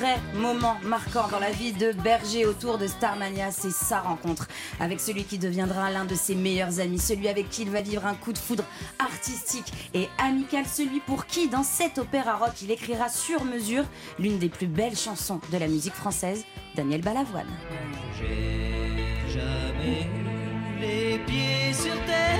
[0.00, 4.98] vrai moment marquant dans la vie de Berger autour de Starmania, c'est sa rencontre avec
[4.98, 8.14] celui qui deviendra l'un de ses meilleurs amis, celui avec qui il va vivre un
[8.14, 8.64] coup de foudre
[8.98, 13.84] artistique et amical, celui pour qui, dans cet opéra rock, il écrira sur mesure
[14.18, 17.50] l'une des plus belles chansons de la musique française, Daniel Balavoine.
[18.18, 20.08] J'ai jamais
[20.80, 22.38] les pieds sur terre.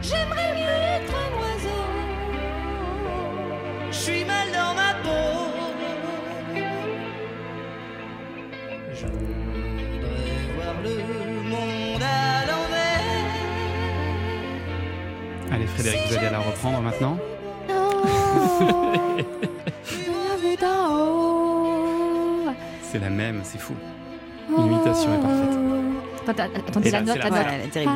[0.00, 1.47] J'aimerais mieux être oiseau.
[3.90, 5.48] Je suis mal dans ma peau.
[8.92, 10.96] Je voudrais voir le
[11.48, 13.02] monde à l'envers.
[15.52, 17.18] Allez Frédéric, vous allez la reprendre maintenant.
[22.82, 23.74] C'est la même, c'est fou.
[24.56, 25.58] L'imitation est parfaite.
[26.26, 27.38] Attends, attendez la note, la note.
[27.38, 27.46] fin.
[27.52, 27.92] elle est terrible.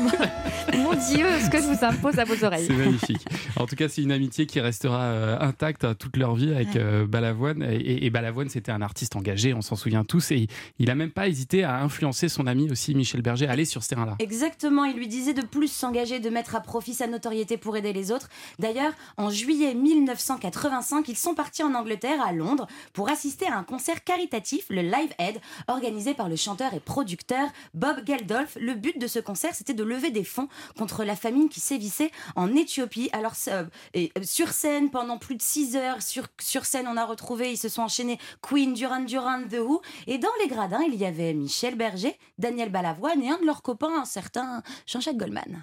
[0.76, 2.66] Mon Dieu, ce que je vous impose à vos oreilles.
[2.66, 3.24] C'est magnifique.
[3.56, 6.76] En tout cas, c'est une amitié qui restera euh, intacte à toute leur vie avec
[6.76, 7.62] euh, Balavoine.
[7.70, 10.30] Et, Balavoine, c'était un artiste engagé, on s'en souvient tous.
[10.30, 13.52] Et il- il a même pas hésité à influencer son ami aussi, Michel Berger, à
[13.52, 14.16] aller sur ce terrain-là.
[14.18, 17.92] Exactement, il lui disait de plus s'engager, de mettre à profit sa notoriété pour aider
[17.92, 18.28] les autres.
[18.58, 23.62] D'ailleurs, en juillet 1985, ils sont partis en Angleterre, à Londres, pour assister à un
[23.64, 25.36] concert caritatif, le Live Aid,
[25.68, 28.56] organisé par le chanteur et producteur Bob Geldof.
[28.60, 30.48] Le but de ce concert, c'était de lever des fonds
[30.78, 33.10] contre la famine qui sévissait en Éthiopie.
[33.12, 36.96] Alors, ça- et, euh, sur scène, pendant plus de 6 heures, sur, sur scène, on
[36.96, 39.82] a retrouvé, ils se sont enchaînés Queen, Duran Duran, The Who.
[40.06, 43.62] Et dans les gradins, il y avait Michel Berger, Daniel Balavoine et un de leurs
[43.62, 45.60] copains, un certain Jean-Jacques Goldman.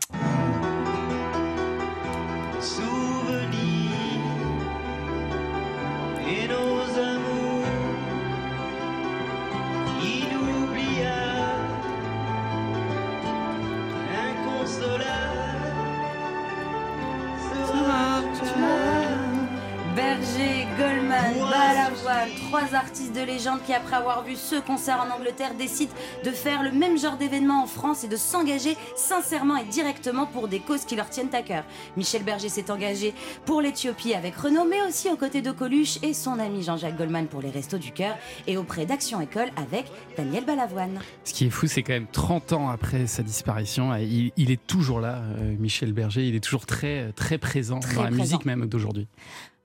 [22.48, 26.64] Trois artistes de légende qui, après avoir vu ce concert en Angleterre, décident de faire
[26.64, 30.86] le même genre d'événement en France et de s'engager sincèrement et directement pour des causes
[30.86, 31.64] qui leur tiennent à cœur.
[31.96, 33.14] Michel Berger s'est engagé
[33.46, 37.28] pour l'Éthiopie avec Renault, mais aussi aux côtés de Coluche et son ami Jean-Jacques Goldman
[37.28, 38.16] pour les Restos du Cœur
[38.48, 39.86] et auprès d'Action École avec
[40.18, 41.00] Daniel Balavoine.
[41.24, 44.66] Ce qui est fou, c'est quand même 30 ans après sa disparition, il, il est
[44.68, 46.28] toujours là, euh, Michel Berger.
[46.28, 48.24] Il est toujours très, très présent Très dans la présent.
[48.24, 49.08] musique même d'aujourd'hui.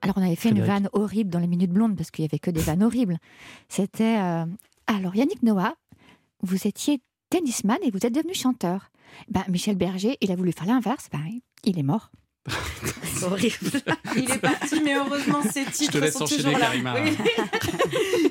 [0.02, 2.38] Alors, on avait fait une vanne horrible dans les Minutes Blondes parce qu'il y avait
[2.38, 3.18] que des vannes horribles.
[3.68, 4.18] C'était.
[4.18, 4.44] euh,
[4.86, 5.74] Alors, Yannick Noah,
[6.42, 8.90] vous étiez tennisman et vous êtes devenu chanteur.
[9.28, 11.08] Ben, Michel Berger, il a voulu faire l'inverse.
[11.12, 11.22] Ben,
[11.64, 12.10] il est mort.
[12.48, 13.54] C'est horrible.
[14.16, 16.58] Il est parti, mais heureusement, ses titres sont toujours là.
[16.66, 16.94] Karima.
[17.00, 17.16] Oui.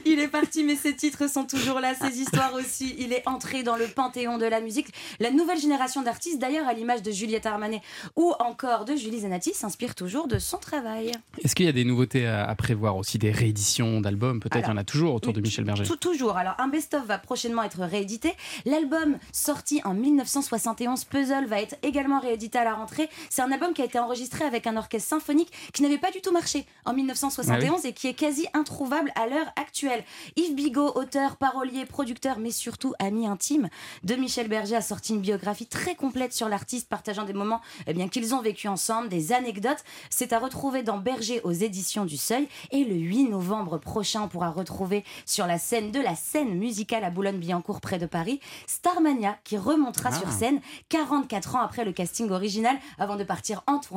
[0.05, 1.93] Il est parti, mais ses titres sont toujours là.
[1.95, 2.93] Ses histoires aussi.
[2.99, 4.87] Il est entré dans le panthéon de la musique.
[5.21, 7.81] La nouvelle génération d'artistes, d'ailleurs, à l'image de Juliette Armanet
[8.17, 11.13] ou encore de Julie Zenati, s'inspire toujours de son travail.
[11.41, 14.41] Est-ce qu'il y a des nouveautés à, à prévoir aussi Des rééditions d'albums?
[14.41, 15.83] Peut-être il y en a toujours autour de Michel Berger.
[15.85, 16.35] Tout- toujours.
[16.35, 18.33] Alors, un best-of va prochainement être réédité.
[18.65, 23.09] L'album sorti en 1971, Puzzle, va être également réédité à la rentrée.
[23.29, 26.21] C'est un album qui a été enregistré avec un orchestre symphonique qui n'avait pas du
[26.21, 30.03] tout marché en 1971 et qui est quasi introuvable à l'heure actuelle.
[30.35, 33.69] Yves Bigot, auteur, parolier, producteur, mais surtout ami intime
[34.03, 37.93] de Michel Berger, a sorti une biographie très complète sur l'artiste, partageant des moments eh
[37.93, 39.83] bien, qu'ils ont vécu ensemble, des anecdotes.
[40.09, 42.47] C'est à retrouver dans Berger aux éditions du Seuil.
[42.71, 47.03] Et le 8 novembre prochain, on pourra retrouver sur la scène de la scène musicale
[47.03, 50.17] à Boulogne-Billancourt près de Paris, Starmania qui remontera Ah.
[50.19, 50.59] sur scène
[50.89, 53.90] 44 ans après le casting original avant de partir en tournée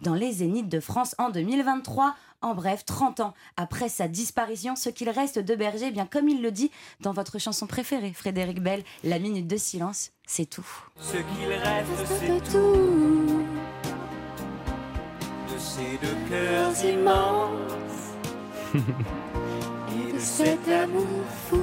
[0.00, 2.14] dans les Zéniths de France en 2023.
[2.42, 6.28] En bref, 30 ans après sa disparition, ce qu'il reste de Berger, eh bien comme
[6.28, 10.66] il le dit dans votre chanson préférée, Frédéric Bell, La minute de silence, c'est tout.
[10.98, 13.44] Ce qu'il reste, c'est tout
[15.52, 18.14] de ces deux cœurs immenses
[20.08, 21.60] et de cet amour fou.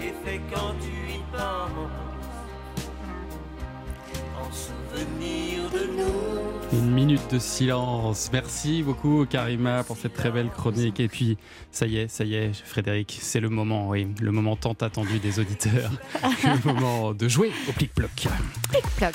[0.00, 1.95] Et fait quand tu y penses,
[6.72, 8.30] Une minute de silence.
[8.32, 11.00] Merci beaucoup Karima pour cette très belle chronique.
[11.00, 11.38] Et puis,
[11.70, 15.18] ça y est, ça y est, Frédéric, c'est le moment, oui, le moment tant attendu
[15.18, 15.90] des auditeurs.
[16.22, 18.28] le moment de jouer au plic-ploc.
[18.70, 19.14] Plic-ploc.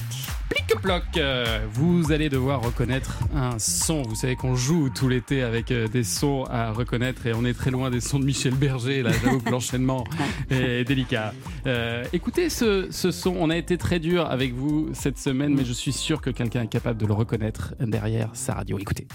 [0.50, 4.02] Plic-ploc, euh, vous allez devoir reconnaître un son.
[4.02, 7.54] Vous savez qu'on joue tout l'été avec euh, des sons à reconnaître et on est
[7.54, 9.02] très loin des sons de Michel Berger.
[9.02, 10.04] Là, j'avoue que l'enchaînement
[10.50, 11.34] est délicat.
[11.68, 13.36] Euh, écoutez ce, ce son.
[13.40, 16.64] On a été très dur avec vous cette semaine, mais je suis sûr que quelqu'un
[16.64, 18.78] est capable de le reconnaître derrière sa radio.
[18.80, 19.08] Écoutez.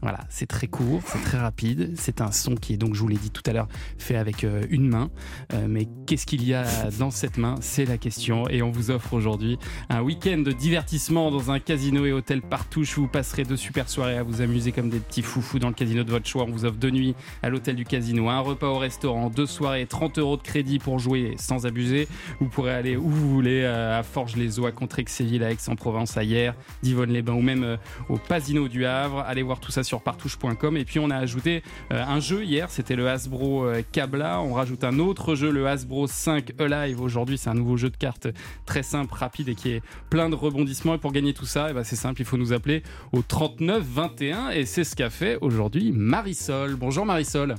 [0.00, 1.94] Voilà, c'est très court, c'est très rapide.
[1.96, 3.66] C'est un son qui est donc, je vous l'ai dit tout à l'heure,
[3.98, 5.10] fait avec euh, une main.
[5.52, 6.64] Euh, mais qu'est-ce qu'il y a
[7.00, 7.56] dans cette main?
[7.60, 8.48] C'est la question.
[8.48, 9.58] Et on vous offre aujourd'hui
[9.88, 12.96] un week-end de divertissement dans un casino et hôtel Partouche.
[12.96, 16.04] Vous passerez de super soirées à vous amuser comme des petits foufous dans le casino
[16.04, 16.44] de votre choix.
[16.44, 19.86] On vous offre deux nuits à l'hôtel du casino, un repas au restaurant, deux soirées,
[19.86, 22.06] 30 euros de crédit pour jouer sans abuser.
[22.38, 26.54] Vous pourrez aller où vous voulez, euh, à Forges-les-Eaux, à Contrexéville, à Aix-en-Provence, à Hier,
[26.84, 29.24] Divonne-les-Bains ou même au Pasino du Havre.
[29.26, 30.76] Allez voir tout ça sur partouche.com.
[30.76, 34.40] Et puis on a ajouté euh, un jeu hier, c'était le Hasbro euh, Kabla.
[34.40, 37.00] On rajoute un autre jeu, le Hasbro 5 Alive.
[37.00, 38.28] Aujourd'hui, c'est un nouveau jeu de cartes
[38.66, 40.94] très simple, rapide et qui est plein de rebondissements.
[40.94, 43.82] Et pour gagner tout ça, eh ben, c'est simple, il faut nous appeler au 39
[43.82, 44.50] 21.
[44.50, 46.76] Et c'est ce qu'a fait aujourd'hui Marisol.
[46.76, 47.54] Bonjour Marisol.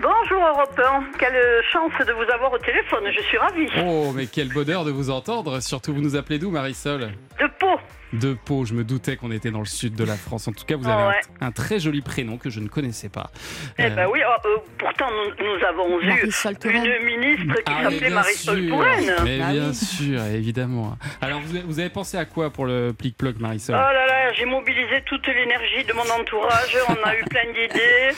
[0.00, 3.68] Bonjour Europe 1, quelle chance de vous avoir au téléphone, je suis ravie.
[3.84, 5.60] Oh, mais quel bonheur de vous entendre.
[5.60, 7.12] Surtout, vous nous appelez d'où Marisol?
[7.40, 7.80] De Pau, Pau.
[8.12, 10.48] De Pau, je me doutais qu'on était dans le sud de la France.
[10.48, 11.20] En tout cas, vous avez un- ouais.
[11.40, 13.30] un, très joli prénom que je ne connaissais pas.
[13.78, 17.82] Eh Euh, ben oui, oh, euh, pourtant nous, nous avons vu une ministre qui ah
[17.90, 18.68] s'appelait Marisol.
[18.68, 19.14] Touraine.
[19.24, 19.74] Mais Ah bien oui.
[19.74, 20.96] sûr, évidemment.
[21.20, 24.32] Alors, vous avez, vous avez pensé à quoi pour le plic-ploc, Marisol Oh là là,
[24.32, 28.14] j'ai mobilisé toute l'énergie de mon entourage, on a eu plein d'idées.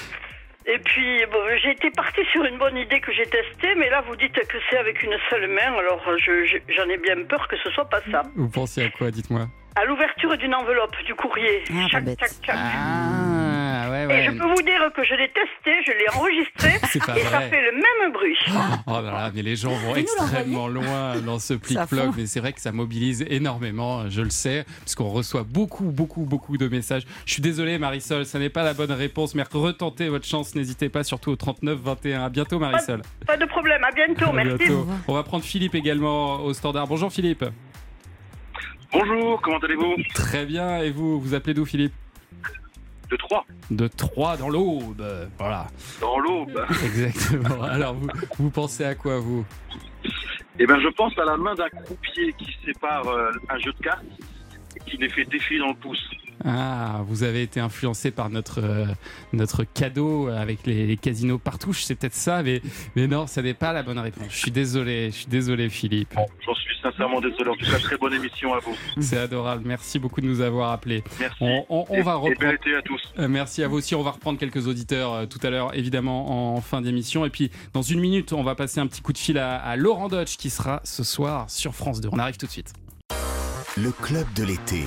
[0.67, 4.03] Et puis, bon, j'ai été partie sur une bonne idée que j'ai testée, mais là,
[4.07, 7.49] vous dites que c'est avec une seule main, alors je- je- j'en ai bien peur
[7.49, 8.23] que ce soit pas ça.
[8.37, 9.49] Vous pensiez à quoi Dites-moi?
[9.77, 11.63] À l'ouverture d'une enveloppe du courrier.
[11.71, 12.19] Ah, Tchac, bête.
[12.19, 12.57] tchac, tchac.
[12.59, 16.71] Ah, ouais, Et je peux vous dire que je l'ai testé, je l'ai enregistré,
[17.17, 18.37] et ça fait le même bruit.
[18.87, 22.53] Oh là là, mais les gens vont extrêmement loin dans ce plic-ploc, mais c'est vrai
[22.53, 27.03] que ça mobilise énormément, je le sais, puisqu'on reçoit beaucoup, beaucoup, beaucoup de messages.
[27.25, 30.89] Je suis désolé, Marisol, ça n'est pas la bonne réponse, mais retentez votre chance, n'hésitez
[30.89, 32.25] pas, surtout au 39 21.
[32.25, 33.03] À bientôt, Marisol.
[33.27, 34.57] Pas de problème, à bientôt, À merci.
[34.59, 34.87] bientôt.
[35.09, 36.87] On va prendre Philippe également au standard.
[36.87, 37.45] Bonjour Philippe.
[38.93, 41.93] Bonjour, comment allez-vous Très bien, et vous, vous appelez d'où Philippe
[43.11, 45.03] De Troyes, De Troyes dans l'Aube.
[45.39, 45.67] Voilà,
[46.01, 46.65] dans l'Aube.
[46.85, 47.63] exactement.
[47.63, 49.45] Alors, vous, vous pensez à quoi, vous
[50.59, 53.83] Eh bien, je pense à la main d'un croupier qui sépare euh, un jeu de
[53.83, 54.05] cartes
[54.77, 56.11] et qui les fait défiler dans le pouce.
[56.45, 58.87] Ah, vous avez été influencé par notre, euh,
[59.33, 61.73] notre cadeau avec les, les casinos partout.
[61.75, 62.63] C'est peut-être ça, mais,
[62.97, 64.27] mais non, ça n'est pas la bonne réponse.
[64.31, 66.15] Je suis désolé, je suis désolé, Philippe.
[66.45, 67.51] J'en suis sincèrement désolé.
[67.51, 68.75] En tout cas, très bonne émission à vous.
[69.01, 69.65] C'est adorable.
[69.67, 71.05] Merci beaucoup de nous avoir appelés.
[71.19, 71.37] Merci.
[71.43, 72.55] On, on- on Et- va Et reprendre.
[72.79, 73.01] à tous.
[73.19, 73.95] Euh, Merci à vous aussi.
[73.95, 77.25] On va reprendre quelques auditeurs euh, tout à l'heure, évidemment, en fin d'émission.
[77.27, 79.77] Et puis, dans une minute, on va passer un petit coup de fil à, à
[79.77, 82.09] Laurent Dodge qui sera ce soir sur France 2.
[82.13, 82.73] On arrive tout de suite.
[83.77, 84.85] Le club de l'été.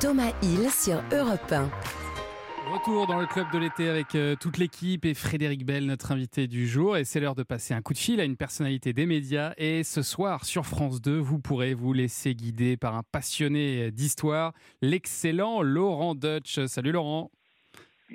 [0.00, 1.70] Thomas Hill sur Europe 1.
[2.72, 6.48] Retour dans le club de l'été avec euh, toute l'équipe et Frédéric Bell, notre invité
[6.48, 6.96] du jour.
[6.96, 9.52] Et c'est l'heure de passer un coup de fil à une personnalité des médias.
[9.56, 14.52] Et ce soir, sur France 2, vous pourrez vous laisser guider par un passionné d'histoire,
[14.82, 16.64] l'excellent Laurent Dutch.
[16.66, 17.30] Salut Laurent.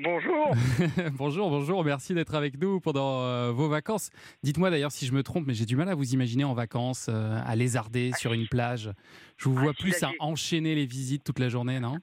[0.01, 0.53] Bonjour.
[1.11, 1.83] bonjour, bonjour.
[1.83, 4.11] Merci d'être avec nous pendant euh, vos vacances.
[4.43, 7.07] Dites-moi d'ailleurs si je me trompe, mais j'ai du mal à vous imaginer en vacances,
[7.09, 8.91] euh, à lézarder sur une plage.
[9.35, 11.97] Je vous vois si, plus à enchaîner les visites toute la journée, non?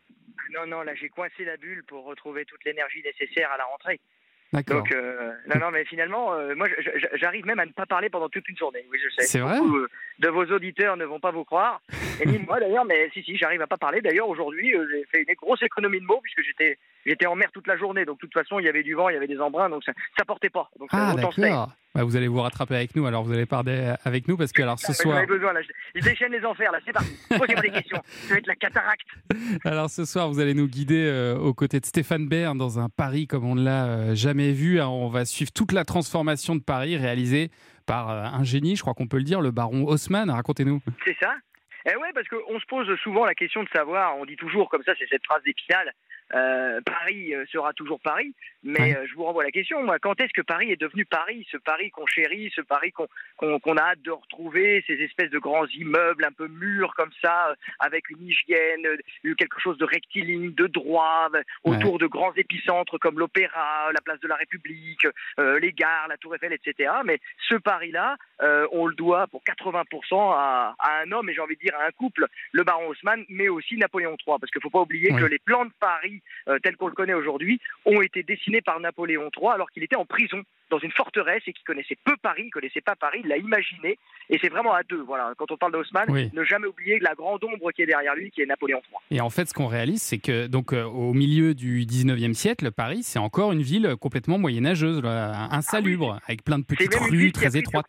[0.54, 3.98] Non, non, là j'ai coincé la bulle pour retrouver toute l'énergie nécessaire à la rentrée.
[4.52, 4.82] D'accord.
[4.82, 6.68] Donc, euh, non, non, mais finalement, moi
[7.14, 8.84] j'arrive même à ne pas parler pendant toute une journée.
[8.90, 9.26] Oui, je sais.
[9.26, 9.58] C'est vrai?
[10.18, 11.80] De vos auditeurs ne vont pas vous croire.
[12.20, 14.00] Et ni moi d'ailleurs, mais si, si, j'arrive à pas parler.
[14.00, 17.50] D'ailleurs, aujourd'hui, euh, j'ai fait une grosse économie de mots puisque j'étais j'étais en mer
[17.52, 18.04] toute la journée.
[18.04, 19.84] Donc, de toute façon, il y avait du vent, il y avait des embruns, donc
[19.84, 20.70] ça, ça portait pas.
[20.78, 21.70] Donc, Ah, d'accord.
[21.94, 24.60] Bah, vous allez vous rattraper avec nous, alors vous allez parler avec nous parce que
[24.60, 25.62] alors ce Ah, soir, besoin là.
[25.62, 26.78] Je, je déchaîne les enfers là.
[26.84, 27.10] C'est parti.
[27.30, 28.02] Posez-moi des questions.
[28.04, 29.06] Ça va être la cataracte.
[29.64, 32.90] alors ce soir vous allez nous guider euh, aux côtés de Stéphane Bern dans un
[32.90, 34.78] Paris comme on ne l'a euh, jamais vu.
[34.78, 37.50] Alors, on va suivre toute la transformation de Paris réalisée
[37.86, 40.30] par euh, un génie, je crois qu'on peut le dire, le baron Haussmann.
[40.30, 40.80] Racontez-nous.
[41.04, 41.34] C'est ça
[41.90, 44.82] Eh ouais, parce qu'on se pose souvent la question de savoir, on dit toujours comme
[44.82, 45.92] ça, c'est cette phrase d'épinal,
[46.34, 48.96] euh, Paris euh, sera toujours Paris, mais Ouais.
[48.96, 51.56] euh, je vous renvoie la question, moi, quand est-ce que Paris est devenu Paris Ce
[51.56, 56.24] Paris qu'on chérit, ce Paris qu'on a hâte de retrouver, ces espèces de grands immeubles
[56.24, 58.86] un peu mûrs comme ça, avec une hygiène,
[59.38, 61.28] quelque chose de rectiligne, de droit,
[61.64, 65.06] autour de grands épicentres comme l'Opéra, la place de la République,
[65.38, 66.90] euh, les gares, la Tour Eiffel, etc.
[67.04, 71.40] Mais ce Paris-là, euh, on le doit pour 80% à, à un homme, et j'ai
[71.40, 74.36] envie de dire à un couple, le baron Haussmann, mais aussi Napoléon III.
[74.40, 76.15] Parce qu'il ne faut pas oublier que les plans de Paris,
[76.48, 79.96] euh, tels qu'on le connaît aujourd'hui, ont été dessinés par Napoléon III alors qu'il était
[79.96, 83.28] en prison dans une forteresse et qu'il connaissait peu Paris, il connaissait pas Paris, il
[83.28, 83.98] l'a imaginé,
[84.30, 85.00] et c'est vraiment à deux.
[85.02, 86.28] Voilà, quand on parle de Haussmann, Oui.
[86.32, 89.18] ne jamais oublier la grande ombre qui est derrière lui, qui est Napoléon III.
[89.18, 92.72] Et en fait, ce qu'on réalise, c'est que donc euh, au milieu du 19e siècle,
[92.72, 97.56] Paris, c'est encore une ville complètement moyenâgeuse, là, insalubre, avec plein de petites rues très
[97.56, 97.86] étroites.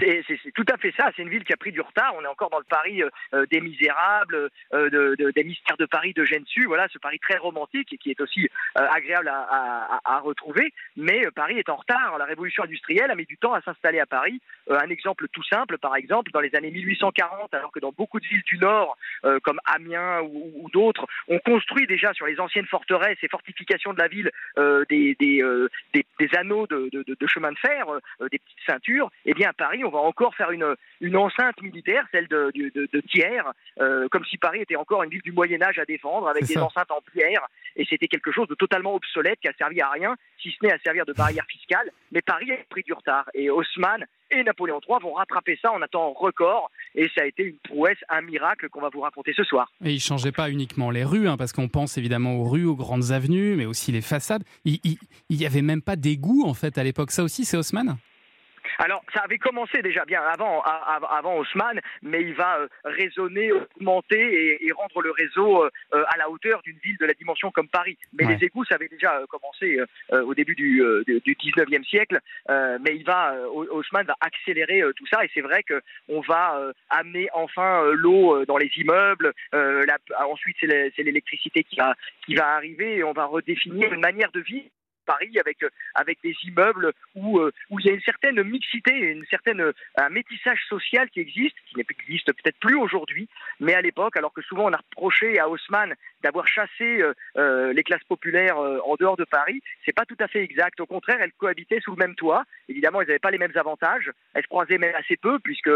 [0.00, 1.10] C'est- tout à fait ça.
[1.16, 2.14] C'est une ville qui a pris du retard.
[2.16, 5.76] On est encore dans le Paris euh, euh, des Misérables, euh, de- de- des mystères
[5.76, 6.64] de Paris de Gensu.
[6.66, 10.72] Voilà, ce Paris très romantique et qui est aussi euh, agréable à, retrouver.
[10.96, 12.16] Mais Paris est en retard.
[12.18, 14.40] La révolution industrielle a mis du temps à s'installer à Paris.
[14.68, 18.26] Un exemple tout simple, par exemple, dans les années 1840, alors que dans beaucoup de
[18.26, 18.96] villes du Nord,
[19.44, 24.08] comme Amiens ou, d'autres, on construit déjà sur les anciennes forteresses et fortifications de la
[24.08, 24.30] ville
[24.88, 25.16] des,
[26.36, 27.86] anneaux de, de, chemin de fer,
[28.20, 30.66] des petites ceintures, eh bien à Paris, on va encore faire une,
[31.00, 33.42] une enceinte militaire, celle de, de, de- de Thiers,
[33.80, 36.54] euh, comme si Paris était encore une ville du Moyen Âge à défendre, avec des
[36.54, 36.64] ça.
[36.64, 40.16] enceintes en pierre, et c'était quelque chose de totalement obsolète qui a servi à rien,
[40.42, 41.90] si ce n'est à servir de barrière fiscale.
[42.12, 45.80] Mais Paris a pris du retard, et Haussmann et Napoléon III vont rattraper ça en
[45.80, 49.32] un temps record, et ça a été une prouesse, un miracle qu'on va vous raconter
[49.36, 49.70] ce soir.
[49.84, 52.74] Et il changeait pas uniquement les rues, hein, parce qu'on pense évidemment aux rues, aux
[52.76, 54.42] grandes avenues, mais aussi les façades.
[54.64, 54.96] Il, il,
[55.28, 57.10] il y avait même pas d'égout en fait à l'époque.
[57.12, 57.96] Ça aussi, c'est Haussmann?
[58.78, 64.20] Alors, ça avait commencé déjà bien avant, avant Haussmann, mais il va euh, résonner, augmenter
[64.20, 67.50] et, et rendre le réseau euh, euh, à la hauteur d'une ville de la dimension
[67.50, 67.96] comme Paris.
[68.12, 68.36] Mais Ouais.
[68.36, 69.78] les égouts, ça avait déjà euh, commencé
[70.12, 75.06] euh, au début du, du du 19e siècle, mais il va, Haussmann va accélérer tout
[75.06, 79.32] ça, et c'est vrai que on va amener enfin l'eau dans les immeubles.
[79.52, 83.92] la- ensuite, c'est l'é- c'est l'électricité qui va, qui va arriver, et on va redéfinir
[83.92, 84.66] une manière de vivre.
[85.06, 88.92] Paris avec euh, avec des immeubles où euh, où il y a une certaine mixité,
[88.92, 93.28] une certaine euh, un métissage social qui existe, qui n'existe peut-être plus aujourd'hui,
[93.60, 97.02] mais à l'époque, alors que souvent on a reproché à Haussmann d'avoir chassé
[97.36, 100.80] les classes populaires en dehors de Paris, c'est pas tout à fait exact.
[100.80, 102.44] Au contraire, elles cohabitaient sous le même toit.
[102.68, 104.10] Évidemment, elles n'avaient pas les mêmes avantages.
[104.34, 105.70] Elles se croisaient même assez peu puisque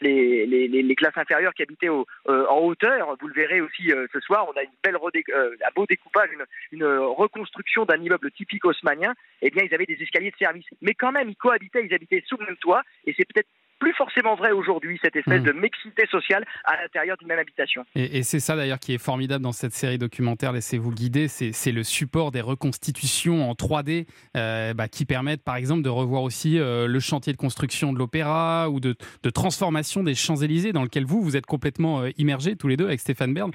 [0.00, 4.62] les, classes inférieures qui habitaient en hauteur, vous le verrez aussi ce soir, on a
[4.62, 9.14] un beau découpage, une, une reconstruction d'un immeuble typique haussmannien.
[9.42, 12.22] Eh bien, ils avaient des escaliers de service, mais quand même, ils cohabitaient, ils habitaient
[12.26, 15.48] sous le même toit, et c'est peut-être plus forcément vrai aujourd'hui cette espèce Mhm.
[15.48, 17.84] de mixité sociale à l'intérieur d'une même habitation.
[17.94, 21.72] Et, et c'est ça d'ailleurs qui est formidable dans cette série documentaire Laissez-vous guider, c'est
[21.72, 26.58] le support des reconstitutions en 3D euh, bah, qui permettent par exemple de revoir aussi
[26.58, 31.04] euh, le chantier de construction de l'opéra ou de, de transformation des Champs-Élysées dans lequel
[31.04, 33.50] vous, vous êtes complètement euh, immergés tous les deux avec Stéphane Bern.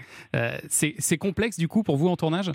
[0.70, 2.52] C'est complexe du coup pour vous en tournage?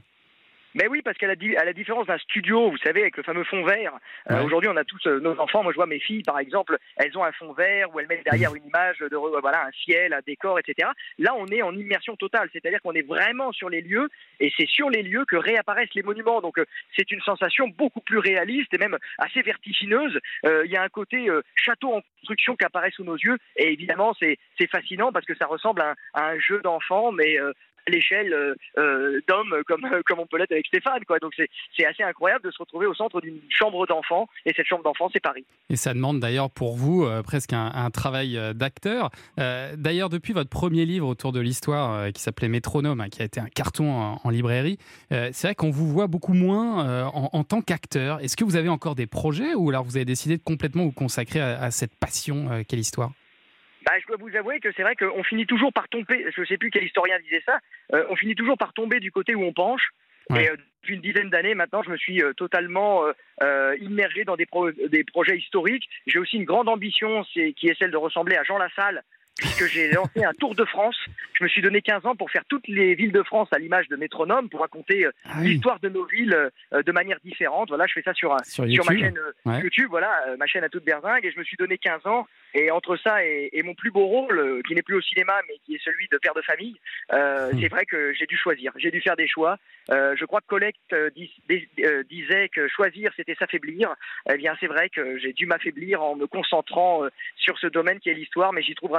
[0.74, 3.44] Mais oui, parce qu'à la, à la différence d'un studio, vous savez, avec le fameux
[3.44, 3.92] fond vert,
[4.30, 6.78] euh, aujourd'hui on a tous euh, nos enfants, moi je vois mes filles par exemple,
[6.96, 10.12] elles ont un fond vert où elles mettent derrière une image de voilà un ciel,
[10.12, 10.88] un décor, etc.
[11.18, 14.08] Là on est en immersion totale, c'est-à-dire qu'on est vraiment sur les lieux
[14.40, 16.40] et c'est sur les lieux que réapparaissent les monuments.
[16.40, 20.18] Donc euh, c'est une sensation beaucoup plus réaliste et même assez vertigineuse.
[20.44, 24.14] Il y a un côté château en construction qui apparaît sous nos yeux et évidemment
[24.20, 24.38] c'est
[24.70, 27.38] fascinant parce que ça ressemble à un, à un jeu d'enfant mais
[27.88, 31.04] l'échelle euh, euh, d'hommes comme, comme on peut l'être avec Stéphane.
[31.06, 31.18] Quoi.
[31.18, 34.28] Donc c'est assez incroyable de se retrouver au centre d'une chambre d'enfant.
[34.44, 35.44] Et cette chambre d'enfant, c'est Paris.
[35.70, 39.10] Et ça demande d'ailleurs pour vous euh, presque un, travail euh, d'acteur.
[39.38, 43.22] Euh, d'ailleurs, depuis votre premier livre autour de l'histoire euh, qui s'appelait Métronome, hein, qui
[43.22, 43.90] a été un carton
[44.22, 44.78] en, librairie,
[45.12, 48.20] euh, c'est vrai qu'on vous voit beaucoup moins euh, en, en tant qu'acteur.
[48.20, 50.92] Est-ce que vous avez encore des projets ou alors vous avez décidé de complètement vous
[50.92, 53.12] consacrer à, à cette passion euh, qu'est l'histoire?
[53.86, 56.46] Bah, je dois vous avouer que c'est vrai qu'on finit toujours par tomber, je ne
[56.46, 57.60] sais plus quel historien disait ça,
[57.94, 59.90] euh, on finit toujours par tomber du côté où on penche.
[60.28, 60.44] Ouais.
[60.44, 63.04] Et euh, depuis une dizaine d'années maintenant, je me suis euh, totalement
[63.80, 65.88] immergé dans des, pro- des projets historiques.
[66.06, 69.02] J'ai aussi une grande ambition, c'est qui est celle de ressembler à Jean Lassalle,
[69.36, 70.96] puisque j'ai lancé un Tour de France.
[71.38, 73.88] Je me suis donné 15 ans pour faire toutes les villes de France à l'image
[73.88, 75.48] de métronome, pour raconter euh, Ah oui.
[75.50, 76.34] l'histoire de nos villes
[76.72, 77.68] euh, de manière différente.
[77.68, 78.98] Voilà, je fais ça sur, un- Sur ma YouTube.
[78.98, 79.60] chaîne euh, Ouais.
[79.60, 82.26] YouTube, voilà, euh, ma chaîne à toute berzingue, et je me suis donné 15 ans.
[82.54, 85.38] Et entre ça et, et mon plus beau rôle, euh, qui n'est plus au cinéma,
[85.48, 86.76] mais qui est celui de père de famille,
[87.12, 87.60] euh, Hmm.
[87.60, 88.72] c'est vrai que j'ai dû choisir.
[88.76, 89.58] J'ai dû faire des choix.
[89.90, 93.94] Euh, je crois que Collecte euh, dis- dis- euh, disait que choisir, c'était s'affaiblir.
[94.32, 98.00] Eh bien, c'est vrai que j'ai dû m'affaiblir en me concentrant euh, sur ce domaine
[98.00, 98.94] qui est l'histoire, mais j'y trouve,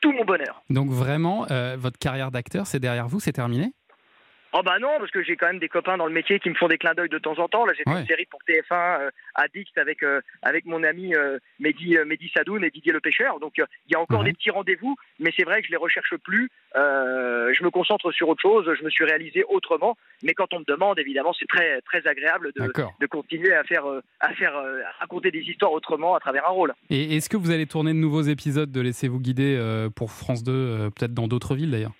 [0.00, 0.62] tout mon bonheur.
[0.70, 3.72] Donc vraiment, euh, votre carrière d'acteur, c'est derrière vous, c'est terminé?
[4.56, 6.54] Oh bah non, parce que j'ai quand même des copains dans le métier qui me
[6.54, 7.66] font des clins d'œil de temps en temps.
[7.66, 8.02] Là, j'ai fait Ouais.
[8.02, 12.62] une série pour TF1, euh, Addict, avec euh, avec mon ami euh, Mehdi, Mehdi Sadoun
[12.64, 13.40] et Didier Le Pêcheur.
[13.40, 14.26] Donc il y a encore Ouais.
[14.26, 16.50] des petits rendez-vous, mais c'est vrai que je les recherche plus.
[16.74, 18.72] Je me concentre sur autre chose.
[18.78, 19.96] Je me suis réalisé autrement.
[20.22, 23.84] Mais quand on me demande, évidemment, c'est très très agréable de, de continuer à faire
[24.20, 24.64] à faire à
[25.00, 26.74] raconter des histoires autrement à travers un rôle.
[26.90, 29.58] Et est-ce que vous allez tourner de nouveaux épisodes de Laissez-vous guider
[29.96, 31.92] pour France 2, euh, peut-être dans d'autres villes d'ailleurs?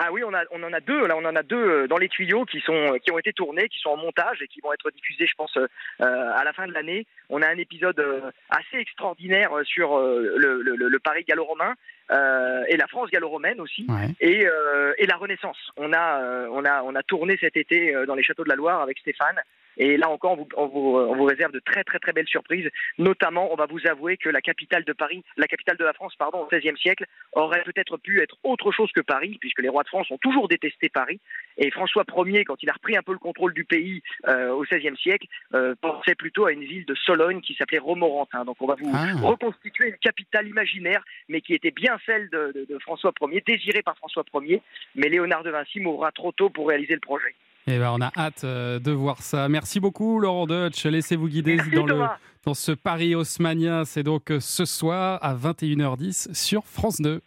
[0.00, 1.06] Ah oui, on, a, on en a deux.
[1.08, 3.68] Là, on en a deux euh, dans les tuyaux qui sont qui ont été tournés,
[3.68, 5.66] qui sont en montage et qui vont être diffusés, je pense, euh,
[6.00, 7.04] euh, à la fin de l'année.
[7.30, 11.74] On a un épisode euh, assez extraordinaire euh, sur euh, le, le- le Paris gallo-romain
[12.12, 13.86] euh, et la France gallo-romaine aussi.
[13.88, 14.08] Ouais.
[14.20, 15.58] Et, euh, et la Renaissance.
[15.76, 18.48] On a, euh, on a, on a tourné cet été euh, dans les châteaux de
[18.50, 19.40] la Loire avec Stéphane.
[19.78, 22.26] Et là encore, on vous, on vous, on vous réserve de très très très belles
[22.28, 22.68] surprises.
[22.98, 26.14] Notamment, on va vous avouer que la capitale de Paris, la capitale de la France,
[26.18, 29.84] pardon, au XVIe siècle, aurait peut-être pu être autre chose que Paris, puisque les rois
[29.84, 31.20] de France ont toujours détesté Paris.
[31.56, 34.62] Et François Ier, quand il a repris un peu le contrôle du pays euh, au
[34.64, 38.44] XVIe siècle, euh, pensait plutôt à une ville de Sologne qui s'appelait Romorantin.
[38.44, 39.14] Donc on va vous Ah.
[39.22, 43.82] reconstituer une capitale imaginaire, mais qui était bien celle de, de- de François Ier, désirée
[43.82, 44.60] par François Ier.
[44.96, 47.34] Mais Léonard de Vinci mourra trop tôt pour réaliser le projet.
[47.66, 49.48] Eh ben, on a hâte euh, de voir ça.
[49.48, 50.84] Merci beaucoup, Laurent Deutsch.
[50.86, 52.04] Laissez-vous guider Merci, dans, le,
[52.44, 53.82] dans ce Paris Haussmania.
[53.84, 57.20] C'est donc euh, ce soir à 21h10 sur France 2.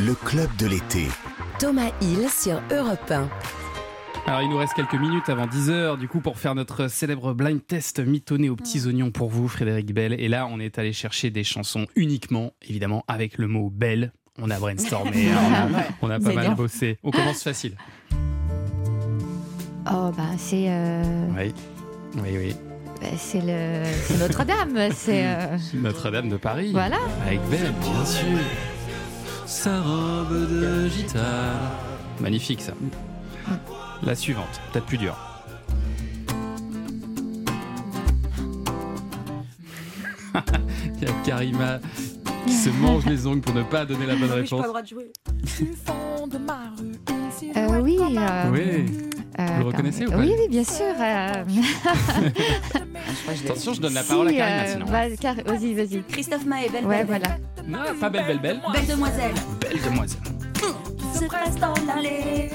[0.00, 1.08] Le club de l'été.
[1.58, 3.28] Thomas Hill sur Europe 1.
[4.26, 7.66] Alors, il nous reste quelques minutes avant 10h, du coup, pour faire notre célèbre blind
[7.66, 10.12] test mitonné aux petits oignons pour vous, Frédéric Bell.
[10.12, 14.12] Et là, on est allé chercher des chansons uniquement, évidemment, avec le mot belle.
[14.38, 15.28] On a brainstormé,
[15.70, 16.54] on a, on a pas mal bien.
[16.54, 16.98] bossé.
[17.02, 17.76] On commence facile.
[19.92, 20.66] Oh, bah, c'est.
[20.68, 21.02] euh,
[21.36, 21.52] Oui,
[22.22, 22.56] oui, oui.
[23.00, 24.90] Bah, c'est le, Notre-Dame.
[24.94, 26.70] C'est euh, Notre-Dame de Paris.
[26.72, 26.98] Voilà.
[27.26, 28.26] Avec Belle, bien sûr.
[29.46, 31.24] Sa robe de gitane.
[32.20, 32.72] Magnifique ça.
[34.02, 35.16] La suivante, peut-être plus dure.
[41.00, 41.78] Il y a Karima
[42.46, 44.62] qui se mange les ongles pour ne pas donner la bonne réponse.
[44.62, 45.12] droit de jouer.
[47.56, 47.98] euh, oui.
[48.00, 49.09] euh, Oui.
[49.40, 50.94] Euh, Vous le reconnaissez ou pas Oui, oui, bien sûr.
[51.00, 51.44] euh,
[53.44, 54.32] Attention, je donne la parole à
[54.62, 54.86] euh, sinon.
[54.86, 56.02] vas- Car- Vas-y, vas-y.
[56.08, 57.36] Christophe Maé, belle, Ouais, belle, voilà.
[57.66, 58.60] Non, pas belle, belle, belle.
[58.72, 59.34] belle demoiselle.
[59.60, 60.20] Belle demoiselle.
[61.14, 62.50] Se presse dans l'allée.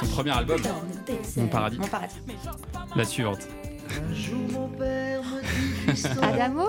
[0.00, 0.60] Son premier album,
[1.36, 1.78] Mon paradis.
[1.78, 2.14] Mon paradis.
[2.96, 3.40] La suivante.
[6.22, 6.64] Adamo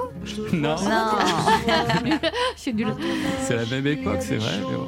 [0.54, 0.76] Non,
[2.56, 4.52] c'est la même époque, c'est vrai.
[4.60, 4.86] mais bon.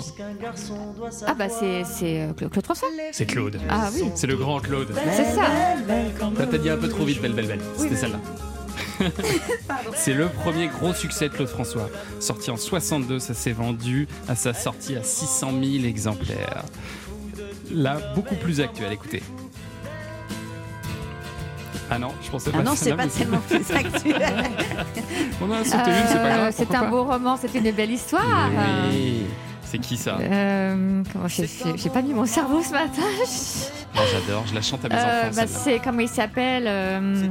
[1.27, 2.87] Ah bah c'est c'est euh, Cla- Claude François.
[3.11, 3.59] C'est Claude.
[3.69, 4.03] Ah oui.
[4.15, 4.93] C'est le grand Claude.
[5.13, 5.43] C'est ça.
[6.37, 7.61] T'as peut-être dit un peu trop vite, belle, belle, belle.
[7.77, 8.19] C'était celle-là.
[9.95, 11.89] C'est le premier gros succès de Claude François.
[12.19, 16.63] Sorti en 62, ça s'est vendu à sa sortie à 600 000 exemplaires.
[17.71, 19.23] Là, beaucoup plus actuel, écoutez.
[21.93, 24.15] Ah non, je pensais pas Ah non, c'est pas tellement plus actuel.
[25.41, 26.53] On a sauté une, c'est pas grave.
[26.55, 28.49] C'est un pas beau roman, c'est une belle histoire.
[28.89, 29.25] Oui.
[29.63, 33.01] C'est qui ça Euh, comment j'ai fait J'ai pas mis mon cerveau ce matin.
[33.95, 35.35] Oh, J'adore, je la chante à mes Euh, enfants.
[35.41, 37.27] bah, c'est comment il s'appelle euh,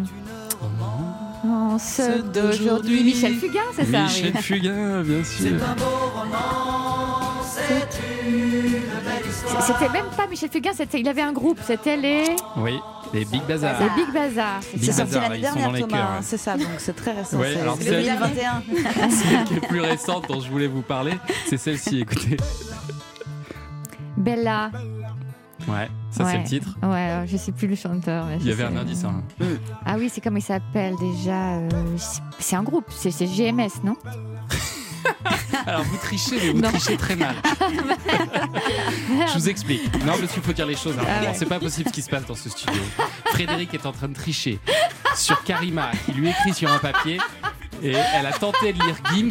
[1.47, 4.43] En ce d'aujourd'hui, Michel Fugain, c'est ça Michel oui.
[4.43, 5.53] Fugain, bien sûr.
[9.61, 12.25] C'était même pas Michel Fugain, il avait un groupe, c'était les
[12.57, 12.79] Oui,
[13.13, 13.75] les Big Bazaar.
[13.81, 14.61] les Big Bazaar.
[14.75, 16.19] Big C'est sorti l'année ils sont dans dernière, les Thomas.
[16.23, 17.39] C'est ça, donc c'est très récent.
[17.39, 18.63] Ouais, c'est alors c'est c'est- 2021.
[19.11, 21.15] Celle qui est plus récente dont je voulais vous parler,
[21.49, 22.37] c'est celle-ci, écoutez.
[24.17, 24.71] Bella.
[25.69, 26.77] Ouais, ça c'est le titre.
[26.83, 28.27] Ouais, euh, je sais plus le chanteur.
[28.27, 29.05] mais Il y avait un indice.
[29.05, 29.23] Hein.
[29.85, 31.69] Ah oui, c'est comment il s'appelle déjà euh,
[32.39, 33.97] c'est- un groupe, c'est GMS, non?
[35.67, 36.71] Alors vous trichez, mais vous Non.
[36.71, 37.35] trichez très mal.
[39.29, 39.93] Je vous explique.
[40.05, 40.95] Non, parce qu'il faut dire les choses.
[40.99, 41.05] hein.
[41.07, 41.33] Ah ouais.
[41.35, 42.81] C'est pas possible ce qui se passe dans ce studio.
[43.27, 44.59] Frédéric est en train de tricher
[45.17, 47.19] sur Karima, qui lui écrit sur un papier.
[47.83, 49.31] Et elle a tenté de lire Gims,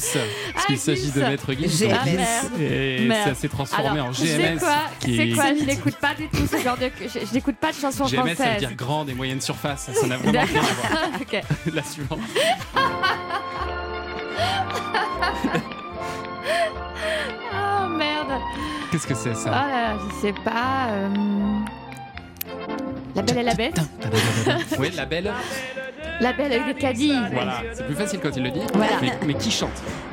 [0.56, 1.20] parce qu'il Ah, s'agit de.
[1.22, 1.68] Maître Gims.
[1.68, 2.04] GMS.
[2.06, 2.60] Gims.
[2.60, 3.28] Et Merde.
[3.30, 4.58] ça s'est transformé Alors, en GMS.
[4.58, 6.90] quoi C'est est- quoi Je n'écoute pas du tout ce genre de.
[7.00, 8.60] Je, je n'écoute pas de chansons GMS, ça veut françaises.
[8.60, 9.92] dire grande et moyenne surface.
[9.94, 11.44] Ça n'a vraiment rien à voir.
[11.74, 12.20] La suivante.
[18.92, 20.88] Qu'est-ce que c'est ça là là, je sais pas.
[20.90, 21.08] euh,
[23.16, 23.80] La Belle et la Bête
[24.80, 25.32] Oui, la belle.
[26.22, 27.14] La Belle avec des caddies.
[27.32, 28.60] Voilà, c'est plus facile quand il le dit.
[28.74, 28.92] Voilà.
[29.02, 29.70] Mais, mais qui chante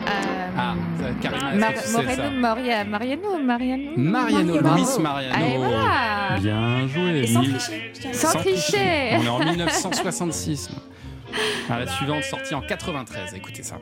[0.06, 0.10] Euh,
[0.58, 3.90] Ah, ça, Karima, Mar- est-ce que tu sais ça Moreno, Maria- Mariano, Mariano.
[3.96, 4.54] Mariano.
[4.74, 5.34] Luis Mariano.
[5.34, 6.38] Allez, voilà.
[6.38, 7.20] Bien joué.
[7.20, 8.20] Et sans Mille- tricher, je tiens à dire.
[8.20, 9.16] Sans tricher.
[9.18, 10.68] On est en 1966.
[11.68, 13.34] Ah, la suivante, sortie en 93.
[13.34, 13.76] Écoutez ça.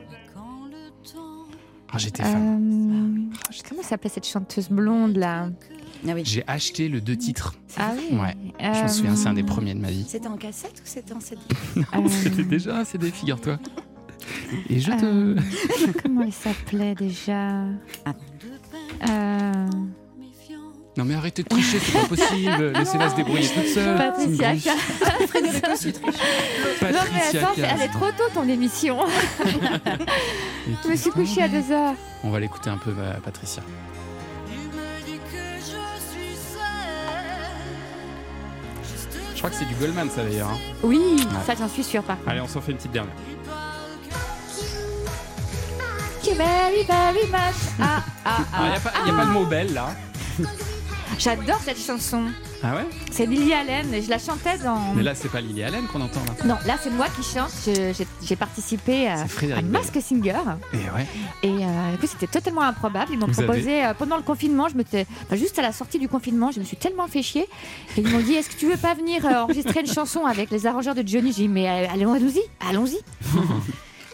[1.95, 3.31] Ah, j'étais fan.
[3.31, 5.49] Euh, comment s'appelait cette chanteuse blonde là
[6.23, 7.55] J'ai acheté le deux titres.
[7.77, 8.17] Ah oui.
[8.17, 8.35] Ouais.
[8.59, 10.05] Je me souviens, c'est un des premiers de ma vie.
[10.05, 11.39] C'était en cassette ou c'était en CD
[11.75, 13.59] Non, C'était déjà un CD, figure-toi.
[14.69, 15.05] Et je te.
[15.05, 15.35] Euh,
[16.03, 17.61] comment elle s'appelait déjà?
[19.07, 19.69] Euh,
[20.97, 22.71] Non, mais arrêtez de tricher, c'est pas possible.
[22.77, 23.97] Laissez-la se débrouiller toute seule.
[23.97, 24.75] Patricia.
[25.27, 26.15] Frédéric aussi triche.
[26.81, 28.99] Non mais attends, elle est trop tôt ton émission.
[30.83, 31.95] Je me suis couchée à 2 heures.
[32.23, 32.93] On va l'écouter un peu,
[33.23, 33.61] Patricia.
[39.33, 40.49] Je crois que c'est du Goldman, ça d'ailleurs.
[40.49, 40.57] hein.
[40.83, 41.25] Oui, Ouais.
[41.45, 42.29] ça j'en suis sûre par contre.
[42.29, 43.13] Allez, on s'en fait une petite dernière.
[46.37, 47.55] Very, very much.
[47.79, 48.69] Ah, ah, Il ah.
[48.69, 49.91] n'y a, pas- y a pas le mot belle là.
[51.17, 52.23] J'adore cette chanson.
[52.63, 54.93] Ah ouais C'est Lily Allen je la chantais dans.
[54.95, 56.45] Mais là, c'est pas Lily Allen qu'on entend là.
[56.45, 57.51] Non, là c'est moi qui chante.
[58.23, 59.71] J'ai participé à, Frédéric à Bell.
[59.71, 60.39] Mask Singer.
[60.73, 61.07] Et ouais.
[61.43, 63.11] Et euh, du coup, c'était totalement improbable.
[63.13, 66.07] Ils m'ont proposé euh, pendant le confinement, je me enfin, juste à la sortie du
[66.07, 67.47] confinement, je me suis tellement fait chier.
[67.97, 70.51] Et ils m'ont dit Est-ce que tu veux pas venir euh, enregistrer une chanson avec
[70.51, 71.31] les arrangeurs de Johnny?
[71.33, 72.99] J'ai dit Mais euh, allons- allons-y, allons-y.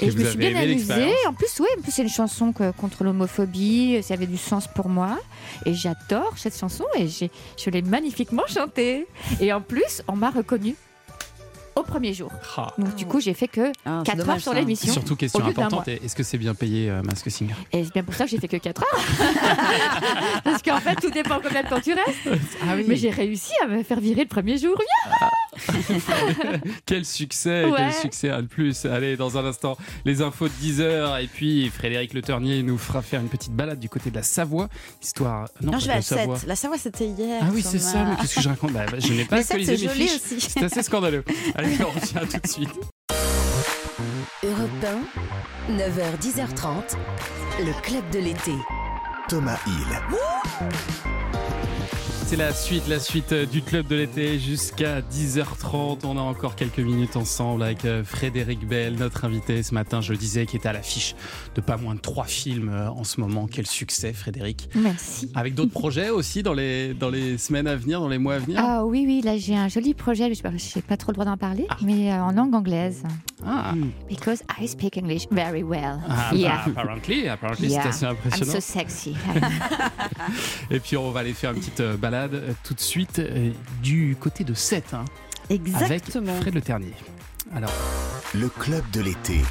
[0.02, 1.14] Et Et je me suis bien amusée.
[1.28, 4.02] En plus, oui, en plus c'est une chanson que- contre l'homophobie.
[4.04, 5.20] Ça avait du sens pour moi.
[5.66, 9.08] Et j'adore cette chanson et j'ai- je l'ai magnifiquement chantée.
[9.40, 10.76] Et en plus, on m'a reconnue
[11.76, 12.30] au premier jour.
[12.58, 12.74] Ah.
[12.78, 14.92] Donc du coup, j'ai fait que Ah, 4 heures dommage, sur l'émission.
[14.92, 17.54] Surtout, question importante, est-ce que c'est bien payé euh, Mask Singer?
[17.72, 19.02] Et c'est bien pour ça que j'ai fait que 4 heures.
[20.44, 22.42] Parce qu'en fait, tout dépend combien de temps tu restes.
[22.64, 22.84] Ah oui.
[22.88, 24.76] Mais j'ai réussi à me faire virer le premier jour.
[26.86, 27.74] Quel succès, Ouais.
[27.78, 28.86] quel succès un de plus.
[28.86, 31.22] Allez, dans un instant, les infos de 10h.
[31.24, 34.24] Et puis, Frédéric Le Ternier nous fera faire une petite balade du côté de la
[34.24, 34.68] Savoie.
[35.02, 35.48] Histoire.
[35.62, 36.38] Non, pas je de vais à Savoie.
[36.40, 36.48] 7.
[36.48, 37.42] La Savoie, c'était hier.
[37.44, 38.74] Ah oui, c'est ça, mais qu'est-ce que je raconte?
[38.74, 40.16] Bah, Je n'ai pas actualisé c'est mes joli fiches.
[40.38, 40.42] aussi.
[40.42, 41.24] C'est assez scandaleux.
[41.56, 42.70] Allez, on revient tout de suite.
[44.44, 44.70] Europe
[45.70, 46.98] 1, 9h, 10h30,
[47.60, 48.54] le club de l'été.
[49.30, 51.31] Thomas Hill.
[52.32, 56.06] C'est la suite, la suite euh, du club de l'été jusqu'à 10h30.
[56.06, 60.14] On a encore quelques minutes ensemble avec euh, Frédéric Bell, notre invité ce matin, je
[60.14, 61.14] le disais, qui est à l'affiche
[61.56, 63.50] de pas moins de trois films euh, en ce moment.
[63.52, 64.70] Quel succès, Frédéric.
[64.76, 65.30] Merci.
[65.36, 68.40] Avec d'autres projets aussi dans les, dans les semaines à venir, dans les mois à
[68.40, 71.26] venir Ah oui, oui, là j'ai un joli projet, je n'ai pas trop le droit
[71.26, 73.04] d'en parler, mais euh, en langue anglaise.
[73.46, 73.74] Ah,
[74.08, 76.00] Because I speak English very well.
[76.08, 76.64] Ah, yeah.
[76.68, 77.82] bah, apparently, apparently Yeah.
[77.84, 78.52] c'est assez I'm impressionnant.
[78.54, 79.16] so sexy.
[80.72, 81.98] Et puis on va aller faire une petite euh,
[82.28, 83.52] balade euh, tout de suite euh,
[83.82, 85.06] du côté de Sète, hein,
[85.50, 86.30] Exactement.
[86.32, 86.94] avec Fred Le Ternier.
[87.54, 87.72] Alors,
[88.34, 89.42] Le club de l'été.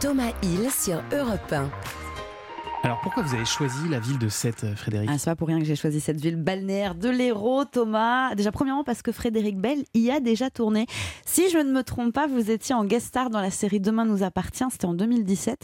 [0.00, 1.68] Thomas Hill sur Europe 1.
[2.84, 5.48] Alors pourquoi vous avez choisi la ville de Sète, euh, Frédéric Ah, c'est pas pour
[5.48, 8.34] rien que j'ai choisi cette ville balnéaire de l'Hérault, Thomas.
[8.34, 10.86] Déjà, premièrement, parce que Frédéric Bell y a déjà tourné.
[11.26, 14.04] Si je ne me trompe pas, vous étiez en guest star dans la série Demain
[14.04, 15.58] nous appartient, c'était en 2017.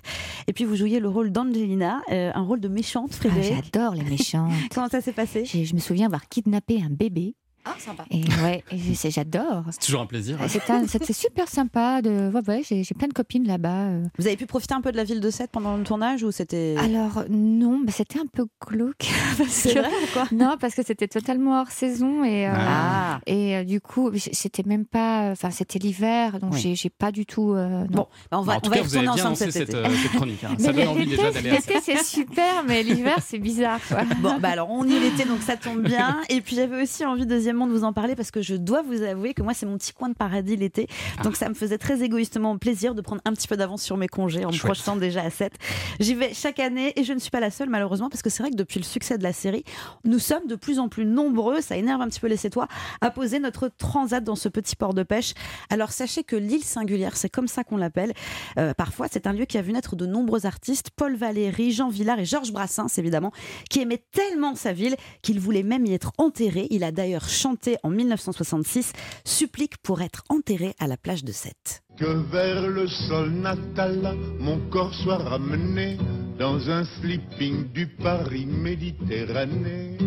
[0.49, 3.65] Et puis, vous jouiez le rôle d'Angelina, euh, un rôle de méchante, Ah, Frédéric.
[3.73, 4.53] J'adore les méchantes.
[4.75, 5.45] Comment ça s'est passé?
[5.45, 7.37] Je me souviens avoir kidnappé un bébé.
[7.67, 8.05] Ah, sympa.
[8.11, 8.63] Et ouais,
[9.11, 9.65] j'adore.
[9.71, 10.39] C'est toujours un plaisir.
[10.43, 10.47] hein.
[10.87, 12.03] C'était super sympa.
[12.03, 12.31] De...
[12.33, 13.89] Ouais, ouais, j'ai j'ai plein de copines là-bas.
[13.89, 14.05] euh.
[14.19, 16.31] Vous avez pu profiter un peu de la ville de Sète pendant le tournage ou
[16.31, 16.75] c'était.
[16.79, 19.07] Alors non, bah, c'était un peu glauque.
[19.39, 20.25] parce C'est que- vrai ou quoi?
[20.33, 23.21] Non, parce que c'était totalement hors saison et, euh, Ah.
[23.27, 25.31] et euh, du coup, c'était même pas.
[25.33, 26.75] Enfin, c'était l'hiver, donc Oui.
[26.77, 27.53] j'ai- pas du tout.
[27.55, 27.87] euh, non.
[27.91, 29.89] Bon, bah, on va, en tout on va cas, vous avez bien lancé cette, euh,
[30.15, 30.45] chronique.
[30.45, 30.55] hein.
[30.59, 33.81] Ça donne envie l'été, déjà d'aller à L'été, c'est super, mais l'hiver, c'est bizarre.
[33.89, 34.03] Quoi.
[34.21, 36.21] Bon, bah alors on y était, donc ça tombe bien.
[36.29, 39.35] Et puis j'avais aussi envie, de vous en parler parce que je dois vous avouer
[39.35, 40.89] que moi, c'est mon petit coin de paradis l'été.
[41.23, 44.09] Donc ça me faisait très égoïstement plaisir de prendre un petit peu d'avance sur mes
[44.09, 45.53] congés en me projetant déjà à 7.
[46.01, 48.43] J'y vais chaque année et je ne suis pas la seule, malheureusement, parce que c'est
[48.43, 49.65] vrai que depuis le succès de la série,
[50.05, 52.69] nous sommes de plus en plus nombreux, ça énerve un petit peu les Sétois,
[53.01, 55.35] à poser notre transat dans ce petit port de pêche.
[55.71, 58.13] Alors sachez que l'île singulière, c'est comme ça qu'on l'appelle.
[58.59, 61.89] Euh, parfois, c'est un lieu qui a vu naître de nombreux artistes, Paul Valéry, Jean
[61.89, 63.33] Villard et Georges Brassens, évidemment,
[63.71, 66.67] qui aimait tellement sa ville qu'il voulait même y être enterré.
[66.71, 68.93] Il a d'ailleurs chanté en 1966
[69.27, 71.83] Supplique pour être enterré à la plage de Sète.
[71.99, 75.99] Que vers le sol natal, mon corps soit ramené
[76.39, 79.99] dans un sleeping du Paris Méditerranée.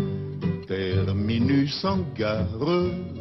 [0.68, 2.48] Terminus en gare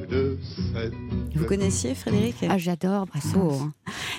[0.08, 0.38] de
[0.72, 0.94] Sète.
[1.34, 2.36] Vous connaissiez Frédéric?
[2.48, 3.66] Ah, j'adore Brassens.
[3.66, 3.72] Hein.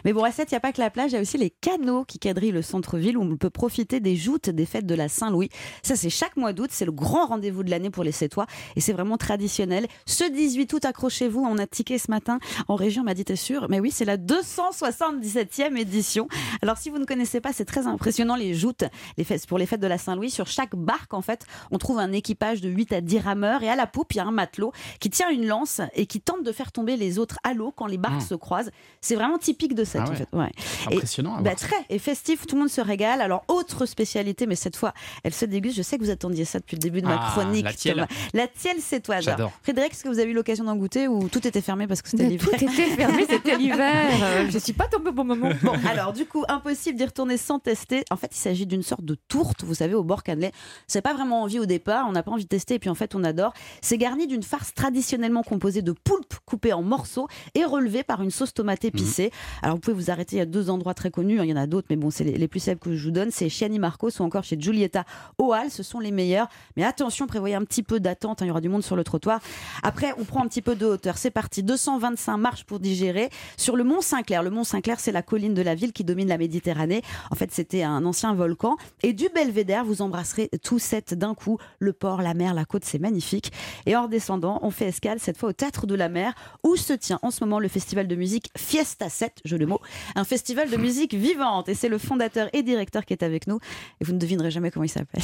[0.05, 1.37] Mais bon, à Sète, il n'y a pas que la plage, il y a aussi
[1.37, 4.95] les canaux qui quadrillent le centre-ville où on peut profiter des joutes des fêtes de
[4.95, 5.49] la Saint-Louis.
[5.83, 8.45] Ça, c'est chaque mois d'août, c'est le grand rendez-vous de l'année pour les Sétois
[8.75, 9.87] et c'est vraiment traditionnel.
[10.05, 13.35] Ce 18 août, accrochez-vous, on a tiqué ce matin en région, on m'a dit, t'es
[13.35, 13.67] sûr?
[13.69, 16.27] Mais oui, c'est la 277e édition.
[16.61, 18.83] Alors, si vous ne connaissez pas, c'est très impressionnant les joutes
[19.17, 20.29] les fêtes, pour les fêtes de la Saint-Louis.
[20.29, 23.69] Sur chaque barque, en fait, on trouve un équipage de 8 à 10 rameurs et
[23.69, 26.43] à la poupe, il y a un matelot qui tient une lance et qui tente
[26.43, 28.21] de faire tomber les autres à l'eau quand les barques Mmh.
[28.21, 28.71] se croisent.
[29.01, 30.15] C'est vraiment typique de Ah en ouais.
[30.15, 30.27] fait.
[30.33, 30.51] Ouais.
[30.87, 33.21] Impressionnant Et, bah, très et festif, tout le monde se régale.
[33.21, 35.77] Alors autre spécialité, mais cette fois, elle se déguste.
[35.77, 37.63] Je sais que vous attendiez ça depuis le début de ma Ah, chronique.
[37.65, 38.07] la tielle.
[38.33, 39.19] La tielle, c'est toi.
[39.21, 39.51] J'adore.
[39.63, 42.09] Frédéric, est-ce que vous avez eu l'occasion d'en goûter ou tout était fermé parce que
[42.09, 42.47] c'était l'hiver?
[42.49, 44.09] Tout était fermé, c'était l'hiver.
[44.21, 45.49] Euh, Je suis pas tombée au bon moment.
[45.63, 48.03] Bon, alors du coup, impossible d'y retourner sans tester.
[48.11, 50.51] En fait, il s'agit d'une sorte de tourte, vous savez, au bord cannelé.
[50.87, 52.95] C'est pas vraiment envie au départ, on n'a pas envie de tester, et puis en
[52.95, 53.53] fait, on adore.
[53.81, 58.31] C'est garni d'une farce traditionnellement composée de poulpe coupée en morceaux et relevée par une
[58.31, 59.31] sauce tomate épicée.
[59.61, 61.67] Alors, vous pouvez vous arrêter, a deux endroits très connus, hein, il y en a
[61.67, 63.29] d'autres, mais bon, c'est les, plus célèbres que je vous donne.
[63.29, 65.05] C'est chez Annie Marcos ou encore chez Giulietta
[65.37, 66.49] Oal, ce sont les meilleurs.
[66.75, 69.03] Mais attention, prévoyez un petit peu d'attente, hein, il y aura du monde sur le
[69.03, 69.39] trottoir.
[69.83, 71.19] Après, on prend un petit peu de hauteur.
[71.19, 73.29] C'est parti, 225 marches pour digérer.
[73.55, 76.27] Sur le Mont Saint-Clair, le Mont Saint-Clair, c'est la colline de la ville qui domine
[76.27, 77.03] la Méditerranée.
[77.29, 78.77] En fait, c'était un ancien volcan.
[79.03, 81.59] Et du Belvédère, vous embrasserez tout cette d'un coup.
[81.77, 83.51] Le port, la mer, la côte, c'est magnifique.
[83.85, 86.93] Et en redescendant, on fait escale cette fois au Théâtre de la Mer, où se
[86.93, 89.81] tient en ce moment le festival de musique Fiesta 7, jeu de mots,
[90.15, 91.69] un festival de musique vivante.
[91.69, 93.59] Et c'est le fondateur et directeur qui est avec nous.
[94.01, 95.21] Et vous ne devinerez jamais comment il s'appelle.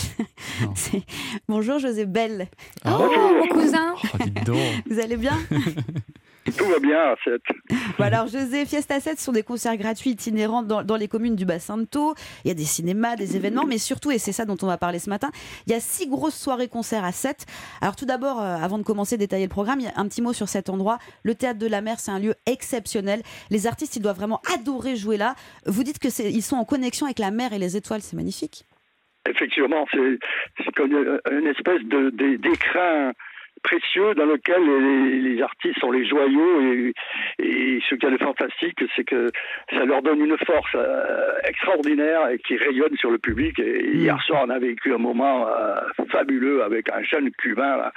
[1.48, 2.48] Bonjour José Belle.
[2.86, 3.96] Oh, mon cousin.
[3.96, 4.54] Oh.
[4.86, 5.38] Vous allez bien?
[6.58, 7.16] Tout va bien.
[7.98, 11.46] Bon, alors, José, Fiesta 7 ce sont des concerts gratuits itinérants dans, les communes du
[11.46, 12.16] bassin de Thau.
[12.44, 14.78] Il y a des cinémas, des événements, mais surtout, et c'est ça dont on va
[14.78, 15.30] parler ce matin,
[15.68, 17.46] il y a six grosses soirées-concerts à 7.
[17.82, 20.50] Alors, tout d'abord, euh, avant de commencer à détailler le programme, un petit mot sur
[20.50, 20.98] cet endroit.
[21.24, 23.22] Le théâtre de la mer, c'est un lieu exceptionnel.
[23.50, 25.36] Les artistes, ils doivent vraiment adorer jouer là.
[25.66, 28.66] Vous dites qu'ils sont en connexion avec la mer et les étoiles, c'est magnifique.
[29.30, 32.12] Effectivement, c'est comme une espèce de
[33.64, 36.94] précieux dans lequel les, les artistes sont les joyaux et,
[37.40, 39.30] et ce qu'il y a de fantastique, c'est que
[39.72, 43.58] ça leur donne une force euh, extraordinaire et qui rayonne sur le public.
[43.60, 45.76] Et hier soir, on a vécu un moment euh,
[46.12, 47.92] fabuleux avec un jeune cubain là,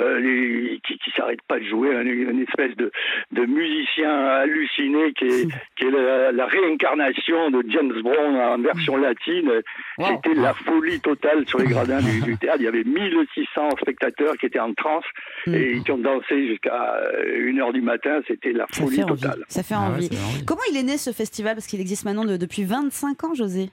[0.00, 2.90] euh, les- qui, qui s'arrête pas de jouer, une, une espèce de,
[3.32, 8.96] de musicien halluciné qui est, qui est la, la réincarnation de James Brown en version
[8.96, 9.50] latine.
[9.98, 12.58] C'était la folie totale sur les gradins du, du théâtre.
[12.60, 15.04] Il y avait 1600 spectateurs qui étaient en transe
[15.54, 18.20] et qui ont dansé jusqu'à 1h du matin.
[18.26, 19.20] C'était la Ça folie envie.
[19.20, 19.44] totale.
[19.48, 20.10] Ça fait Ah envie.
[20.46, 21.54] Comment il est né ce festival?
[21.54, 23.70] Parce qu'il existe maintenant de- depuis 25 ans, José.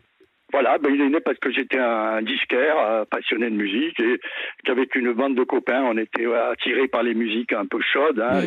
[0.52, 4.20] Voilà, ben il est né parce que j'étais un disquaire, euh, passionné de musique, et
[4.66, 8.20] qu'avec une bande de copains, on était euh, attirés par les musiques un peu chaudes,
[8.20, 8.42] hein,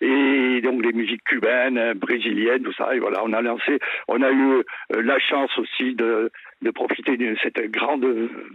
[0.00, 2.94] et, et donc les musiques cubaines, euh, brésiliennes, tout ça.
[2.96, 3.78] Et voilà, on a lancé,
[4.08, 4.62] on a eu euh,
[5.02, 6.30] la chance aussi de,
[6.62, 8.06] de profiter de cette grande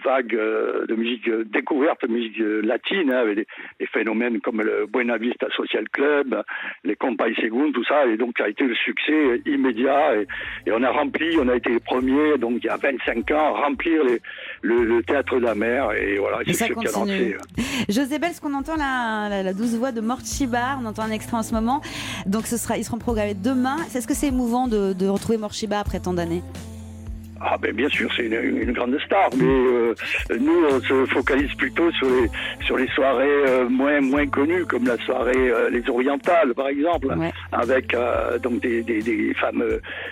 [0.04, 3.48] vague euh, de musique euh, découverte, de musique euh, latine, hein, avec des,
[3.80, 6.42] des phénomènes comme le Buena Vista Social Club,
[6.84, 10.28] les Compay Segun, tout ça, et donc ça a été le succès immédiat, et,
[10.66, 13.56] et on a rempli, on a été les premiers, donc il y a 25 ans,
[13.56, 14.22] à remplir les-
[14.64, 17.36] le, le théâtre de la mer, et voilà, c'est ce qui a lancé.
[17.88, 21.04] José Bell, ce qu'on entend la, la, la douce voix de Mort Chiba, on entend
[21.04, 21.82] un extrait en ce moment.
[22.26, 23.78] Donc ce sera, ils seront programmés demain.
[23.96, 26.42] Est-ce que c'est émouvant de, de retrouver Mort Chiba après tant d'années?
[27.44, 29.96] Ah ben bien sûr, c'est une, une grande star, mais euh,
[30.40, 32.30] nous on se focalise plutôt sur les
[32.66, 37.08] sur les soirées euh, moins moins connues, comme la soirée euh, les orientales par exemple,
[37.52, 39.64] avec euh, donc des, des, des femmes,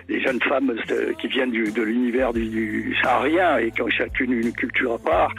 [0.08, 0.74] des jeunes femmes
[1.20, 4.98] qui viennent du, de l'univers du, du saharien et qui ont chacune une culture à
[5.00, 5.34] part.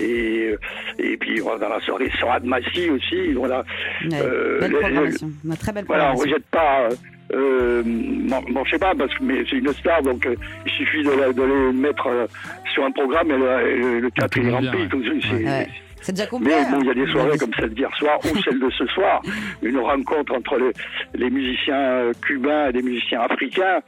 [0.00, 0.58] Et euh,
[0.98, 3.64] et puis on va dans la soirée Sorad Massi aussi, voilà.
[4.12, 5.30] Euh, Belle programmation.
[5.44, 6.34] Une très belle voilà, on programmation.
[6.34, 6.88] rejette pas.
[7.34, 10.70] Euh, bon, bon, je sais pas, parce que mais c'est une star, donc euh, il
[10.72, 12.26] suffit de, la- de les mettre euh,
[12.72, 14.88] sur un programme et le, et le- le théâtre est rempli.
[15.44, 15.66] Ouais.
[16.02, 16.54] C'est déjà complet.
[16.54, 17.12] Mais bon, il y a des hein.
[17.12, 19.22] soirées comme celle d'hier soir ou celle de ce soir,
[19.62, 20.72] une rencontre entre les,
[21.14, 23.80] les musiciens euh, cubains et les musiciens africains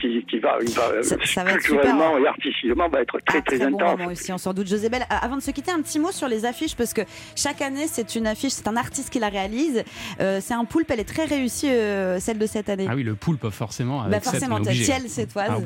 [0.00, 2.24] qui, qui va, va, Ça- ça va être culturellement super.
[2.24, 4.12] et artistiquement va être très très, Très bon intense.
[4.12, 4.66] aussi, on s'en doute.
[4.68, 7.02] José Bell, euh, avant de se quitter, un petit mot sur les affiches, parce que
[7.34, 9.84] chaque année, c'est une affiche, c'est un artiste qui la réalise.
[10.20, 12.86] Euh, c'est un poulpe, elle est très réussie, euh, celle de cette année.
[12.88, 13.98] Ah oui, le poulpe, forcément.
[14.00, 14.60] Bah Avec sept, forcément.
[14.60, 15.44] Thiel, c'est toi.
[15.48, 15.56] Ah.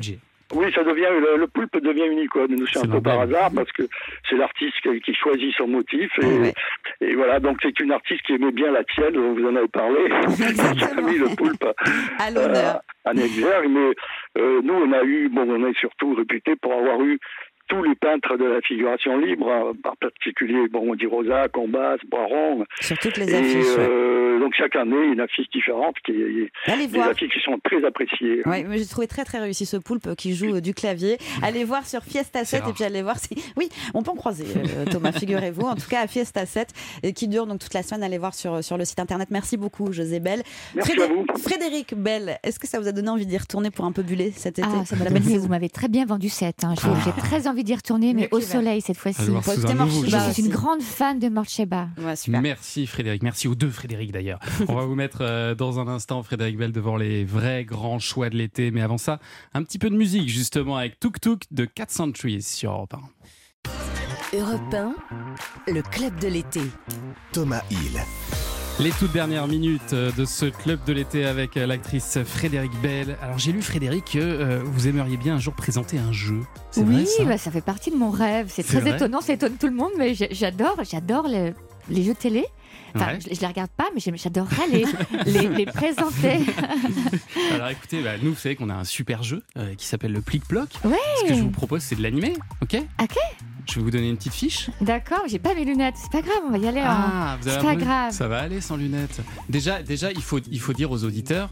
[0.53, 2.55] Oui, ça devient le, le poulpe devient une icône.
[2.55, 3.83] Nous, c'est un peu par hasard parce que
[4.29, 6.53] c'est l'artiste qui, qui choisit son motif et,
[7.05, 7.39] et voilà.
[7.39, 9.17] Donc c'est une artiste qui aimait bien la tienne.
[9.17, 10.09] Vous en avez parlé.
[10.77, 11.65] qui a mis le poulpe
[12.19, 12.81] à l'honneur.
[13.05, 13.69] en exergue.
[13.69, 17.19] Mais euh, nous, on a eu, bon, on est surtout réputé pour avoir eu
[17.71, 22.65] tous les peintres de la figuration libre, par particulier, bon, on dit Rosa, Combas, Boiron.
[22.81, 23.87] Sur toutes les Et, affiches, ouais.
[23.89, 26.11] euh, Donc chaque année, une affiche différente, qui
[26.65, 27.09] Allez des voir.
[27.09, 28.41] affiches qui sont très appréciées.
[28.45, 31.17] Oui, mais j'ai trouvé très très réussi ce poulpe qui joue euh, du clavier.
[31.43, 33.29] Allez voir sur Fiesta 7 et puis allez voir si.
[33.55, 35.61] Oui, on peut en croiser, euh, Thomas, figurez-vous.
[35.61, 36.67] En tout cas, à Fiesta 7,
[37.03, 38.03] et qui dure donc toute la semaine.
[38.03, 39.29] Allez voir sur, sur le site internet.
[39.31, 40.41] Merci beaucoup, José Bell.
[40.75, 41.25] Merci Frédé- à vous.
[41.41, 44.31] Frédéric Bell, est-ce que ça vous a donné envie d'y retourner pour un peu buller
[44.31, 44.67] cet été?
[44.69, 46.63] Ah, ça La belle vous m'avez très bien vendu cette.
[46.65, 46.73] hein.
[46.81, 46.97] J'ai Ah.
[47.05, 49.21] j'ai très envie d'y retourner, mais au soleil cette fois-ci.
[49.25, 51.87] Je suis une grande fan de Morcheba.
[52.27, 54.39] Merci Frédéric, merci aux deux Frédéric d'ailleurs.
[54.67, 58.29] On va vous mettre euh, dans un instant Frédéric Bell devant les vrais grands choix
[58.29, 59.19] de l'été, mais avant ça,
[59.53, 64.37] un petit peu de musique justement avec Tuk Tuk de 4 Centuries sur Europe 1.
[64.37, 64.95] Europe 1,
[65.71, 66.61] le club de l'été.
[67.33, 68.01] Thomas Hill.
[68.79, 73.15] Les toutes dernières minutes euh, de ce club de l'été avec euh, l'actrice Frédéric Bell.
[73.21, 76.39] Alors j'ai lu Frédéric que euh, vous aimeriez bien un jour présenter un jeu.
[76.77, 78.47] Oui, vrai ça bah, ça fait partie de mon rêve.
[78.49, 81.53] C'est très étonnant, ça étonne tout le monde, mais j'adore, j'adore le-
[81.89, 82.45] les jeux télé.
[82.95, 83.19] Enfin, Ouais.
[83.29, 84.85] je, je les regarde pas, mais j'adorerais les,
[85.25, 86.39] les, les présenter.
[87.53, 90.21] Alors écoutez, bah, nous vous savez qu'on a un super jeu euh, qui s'appelle le
[90.21, 90.69] Plic-Ploc.
[90.83, 90.95] Ouais.
[91.21, 92.77] Ce que je vous propose c'est de l'animer, ok?
[93.01, 93.15] Ok.
[93.69, 94.69] Je vais vous donner une petite fiche.
[94.81, 95.93] D'accord, j'ai pas mes lunettes.
[95.95, 96.79] C'est pas grave, on va y aller.
[96.79, 96.85] hein.
[97.13, 98.11] Ah, avez C'est pas grave.
[98.11, 99.21] Ça va aller sans lunettes.
[99.49, 101.51] Déjà, déjà il, faut, il faut dire aux auditeurs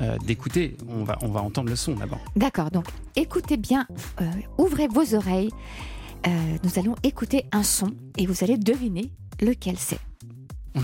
[0.00, 0.76] euh, d'écouter.
[0.88, 2.18] On va, on va entendre le son d'abord.
[2.34, 3.86] D'accord, donc écoutez bien,
[4.20, 4.24] euh,
[4.58, 5.50] ouvrez vos oreilles.
[6.26, 6.30] Euh,
[6.64, 9.98] nous allons écouter un son et vous allez deviner lequel c'est.
[10.74, 10.82] うん。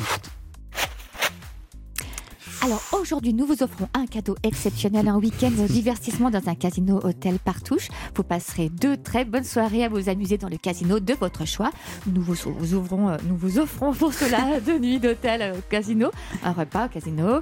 [2.62, 7.00] Alors aujourd'hui, nous vous offrons un cadeau exceptionnel, un week-end de divertissement dans un casino
[7.04, 7.88] hôtel Partouche.
[8.14, 11.70] Vous passerez deux très bonnes soirées à vous amuser dans le casino de votre choix.
[12.06, 16.10] Nous vous, ouvrons, euh, nous vous offrons pour cela deux nuits d'hôtel euh, au casino,
[16.42, 17.40] un repas au casino,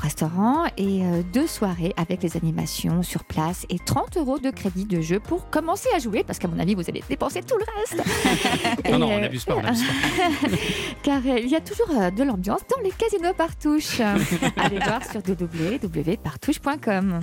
[0.00, 4.84] restaurant et euh, deux soirées avec les animations sur place et 30 euros de crédit
[4.84, 7.64] de jeu pour commencer à jouer parce qu'à mon avis, vous allez dépenser tout le
[7.78, 8.02] reste.
[8.90, 10.48] Non, non, on euh, n'abuse pas, on n'abuse pas.
[11.02, 14.00] car euh, il y a toujours euh, de l'ambiance dans les casinos Partouche.
[14.56, 17.20] Allez voir sur www.partouche.com.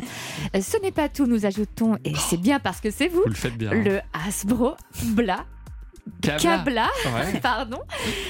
[0.55, 3.29] Euh, Ce n'est pas tout, nous ajoutons, et c'est bien parce que c'est vous, Vous
[3.29, 3.71] le faites bien.
[3.71, 3.83] hein.
[3.83, 4.75] le Hasbro
[5.13, 5.45] Bla
[6.21, 6.87] Cabla.
[7.13, 7.39] Ouais.
[7.43, 7.79] pardon,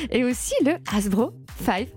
[0.10, 1.34] et aussi le Hasbro
[1.64, 1.88] 5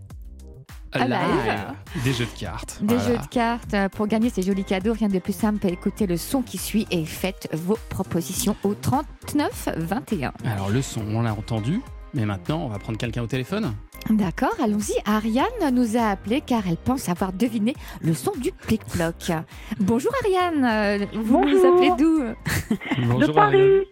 [0.94, 1.08] Alive.
[1.10, 2.02] Live.
[2.04, 2.78] Des jeux de cartes.
[2.82, 3.10] Des Voilà.
[3.12, 4.92] jeux de cartes euh, pour gagner ces jolis cadeaux.
[4.92, 5.66] Rien de plus simple.
[5.68, 10.32] Écoutez le son qui suit et faites vos propositions au 39 21.
[10.44, 11.80] Alors le son, on l'a entendu,
[12.14, 13.74] mais maintenant on va prendre quelqu'un au téléphone.
[14.10, 14.94] D'accord, allons-y.
[15.04, 19.32] Ariane nous a appelé car elle pense avoir deviné le son du plic-ploc.
[19.78, 21.74] Bonjour Ariane, vous nous Bonjour.
[21.76, 23.18] appelez d'où?
[23.18, 23.86] De Paris.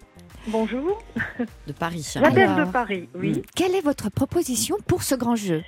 [0.48, 1.02] Bonjour.
[1.66, 2.10] De Paris.
[2.14, 3.42] J'appelle Alors, de Paris, oui.
[3.54, 5.62] Quelle est votre proposition pour ce grand jeu?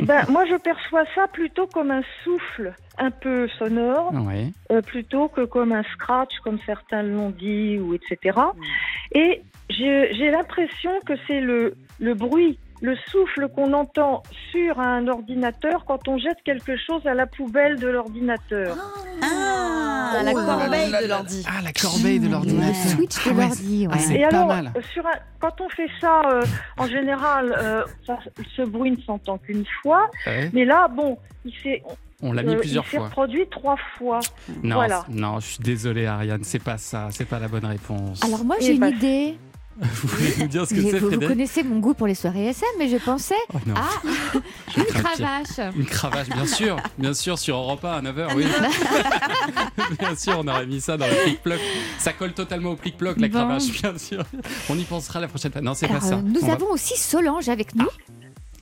[0.00, 4.52] Ben, moi, je perçois ça plutôt comme un souffle un peu sonore, Ouais.
[4.72, 8.38] euh, plutôt que comme un scratch, comme certains l'ont dit, ou etc.
[8.38, 9.18] Mm.
[9.18, 14.22] Et j'ai j'ai l'impression que c'est le, le bruit, le souffle qu'on entend
[14.52, 18.76] sur un ordinateur quand on jette quelque chose à la poubelle de l'ordinateur.
[19.22, 21.44] Ah, la Oh là corbeille de là l'ordi.
[21.48, 22.68] Ah, la corbeille de l'ordinateur.
[22.68, 24.72] Le switch de Ah ouais, l'ordi, ah, Et pas alors, mal.
[24.76, 25.10] euh, sur un-
[25.40, 26.42] quand on fait ça, euh,
[26.78, 28.18] en général, euh, ça-
[28.56, 30.10] ce bruit ne s'entend qu'une fois.
[30.26, 30.50] Ouais.
[30.52, 31.82] Mais là, bon, il s'est,
[32.22, 33.06] On l'a mis euh, plusieurs il s'est fois.
[33.06, 34.20] reproduit trois fois.
[34.62, 35.04] Non, voilà.
[35.08, 38.22] non, je suis désolé Ariane, c'est pas ça, c'est pas la bonne réponse.
[38.24, 39.36] Alors moi Eh j'ai une ben, idée.
[39.80, 42.14] Vous voulez nous dire ce que c'est vous, vous Frédéric connaissez mon goût pour les
[42.14, 43.88] soirées SM, mais je pensais Oh à
[44.74, 45.74] Je une cravache.
[45.76, 48.46] Une cravache, bien sûr, bien sûr, sur Europe 1 à 9h, oui.
[49.98, 51.60] bien sûr, on aurait mis ça dans le plic-ploc.
[51.98, 53.34] Ça colle totalement au plic-ploc, la Bon.
[53.38, 54.22] cravache, bien sûr.
[54.68, 55.60] On y pensera la prochaine fois.
[55.60, 56.16] Non, c'est pas ça.
[56.16, 57.88] euh, nous On va- avons aussi Solange avec nous.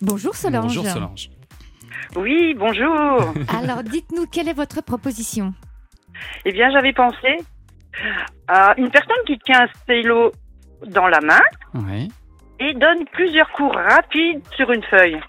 [0.03, 0.65] Bonjour Solange.
[0.67, 1.31] Bonjour Solange.
[2.17, 3.33] Oui, bonjour.
[3.59, 5.55] Alors dites-nous quelle est votre proposition?
[6.45, 7.39] Eh bien, j'avais pensé
[8.49, 10.33] à une personne qui tient un stylo
[10.87, 11.41] dans la main
[12.59, 15.21] et donne plusieurs coups rapides sur une feuille.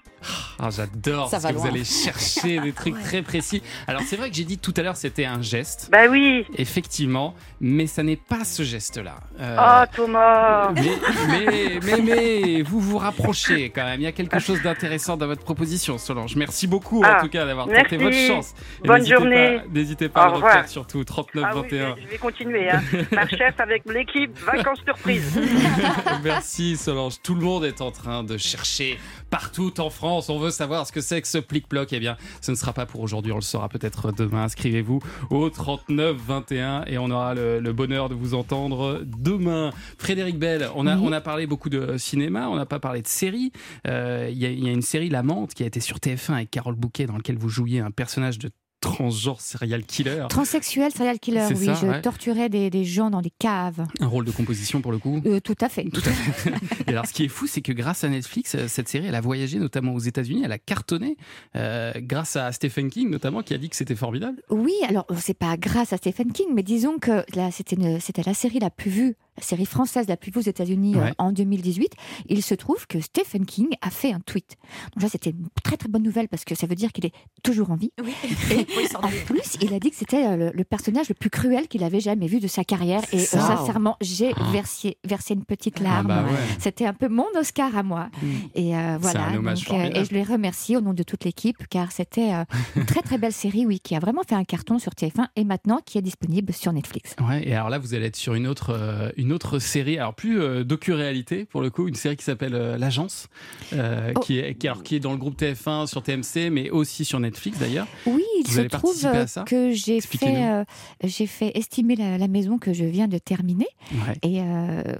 [0.58, 3.62] Ah, j'adore parce que vous allez chercher des trucs très précis.
[3.86, 5.88] Alors, c'est vrai que j'ai dit tout à l'heure c'était un geste.
[5.92, 6.44] Bah oui.
[6.56, 9.20] Effectivement, mais ça n'est pas ce geste-là.
[9.40, 10.72] Euh, Oh, Thomas.
[10.72, 10.82] mais,
[11.28, 14.00] mais, mais, mais, vous vous rapprochez quand même.
[14.00, 16.34] Il y a quelque chose d'intéressant dans votre proposition, Solange.
[16.36, 18.54] Merci beaucoup Ah, en tout cas d'avoir tenté votre chance.
[18.84, 19.58] Et Bonne n'hésitez journée.
[19.58, 21.04] pas- N'hésitez pas à refaire surtout.
[21.04, 21.96] 39 Ah oui, 21.
[22.02, 22.70] je vais continuer.
[22.70, 22.82] Hein.
[23.12, 25.38] Ma chef avec l'équipe Vacances Surprises.
[26.24, 27.16] Merci Solange.
[27.22, 28.98] Tout le monde est en train de chercher
[29.30, 30.28] partout en France.
[30.30, 31.92] On veut savoir ce que c'est que ce plic-ploc.
[31.92, 33.32] Eh bien, ce ne sera pas pour aujourd'hui.
[33.32, 34.44] On le saura peut-être demain.
[34.44, 35.00] Inscrivez-vous
[35.30, 39.72] au 39 21 et on aura le, le bonheur de vous entendre demain.
[39.98, 41.02] Frédéric Bell, on a, Oui.
[41.04, 42.48] on a parlé beaucoup de cinéma.
[42.48, 43.52] On n'a pas parlé de séries.
[43.86, 45.98] Euh, Il y, a- il y a une série La Menthe qui a été sur
[45.98, 48.50] TF1 avec Carole Bouquet dans laquelle vous jouiez un personnage de
[48.80, 50.26] transgenre serial killer.
[50.28, 51.66] Transsexuel, serial killer, oui.
[51.66, 52.00] ça, je ouais.
[52.02, 53.84] torturais des, des gens dans des caves.
[54.00, 55.20] Un rôle de composition pour le coup.
[55.26, 55.84] Euh, tout à fait.
[55.84, 56.52] Tout à fait.
[56.86, 59.14] Et alors, ce qui est fou, c'est que grâce à Netflix, euh, cette série, elle
[59.14, 61.16] a voyagé notamment aux États-Unis, elle a cartonné,
[61.56, 64.40] euh, grâce à Stephen King notamment, qui a dit que c'était formidable.
[64.50, 68.22] Oui, alors c'est pas grâce à Stephen King, mais disons que là, c'était une- c'était
[68.24, 71.12] la série la plus vue, la série française la plus vue aux États-Unis euh, Ouais.
[71.18, 71.92] en 2018.
[72.28, 74.56] Il se trouve que Stephen King a fait un tweet.
[74.94, 77.12] Donc là, c'était une très très bonne nouvelle parce que ça veut dire qu'il est
[77.42, 77.92] toujours en vie.
[78.50, 78.66] Et
[78.96, 81.84] en plus, il a dit que c'était euh, le, le personnage le plus cruel qu'il
[81.84, 83.02] avait jamais vu de sa carrière.
[83.12, 83.40] Et euh, Ça.
[83.56, 86.08] sincèrement, j'ai versé, versé une petite larme.
[86.08, 86.36] bah ouais.
[86.58, 88.08] C'était un peu mon Oscar à moi.
[88.54, 89.26] Et euh, C'est voilà.
[89.26, 92.32] un hommage donc, euh, et je les remercie au nom de toute l'équipe car c'était
[92.34, 92.44] euh,
[92.76, 95.44] une très très belle série, oui, qui a vraiment fait un carton sur TF1 et
[95.44, 97.14] maintenant qui est disponible sur Netflix.
[97.26, 100.14] Ouais, et alors là, vous allez être sur une autre, euh, une autre série, alors
[100.14, 103.28] plus euh, docu-réalité pour le coup, une série qui s'appelle euh, L'Agence,
[103.74, 104.20] euh, Oh.
[104.20, 107.20] qui, est, qui, alors, qui est dans le groupe TF1 sur TMC, mais aussi sur
[107.20, 107.86] Netflix d'ailleurs.
[108.06, 109.42] Oui, il Vous se trouve euh, ça?
[109.44, 110.64] que j'ai fait,
[111.04, 113.66] j'ai fait estimer la, la maison que je viens de terminer.
[113.92, 114.16] Ouais.
[114.22, 114.40] Et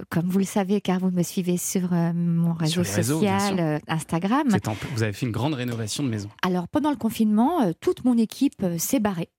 [0.09, 4.47] comme vous le savez, car vous me suivez sur mon réseau social, Instagram.
[4.67, 6.29] En- vous avez fait une grande rénovation de maison.
[6.43, 9.29] Alors pendant le confinement, toute mon équipe s'est barrée.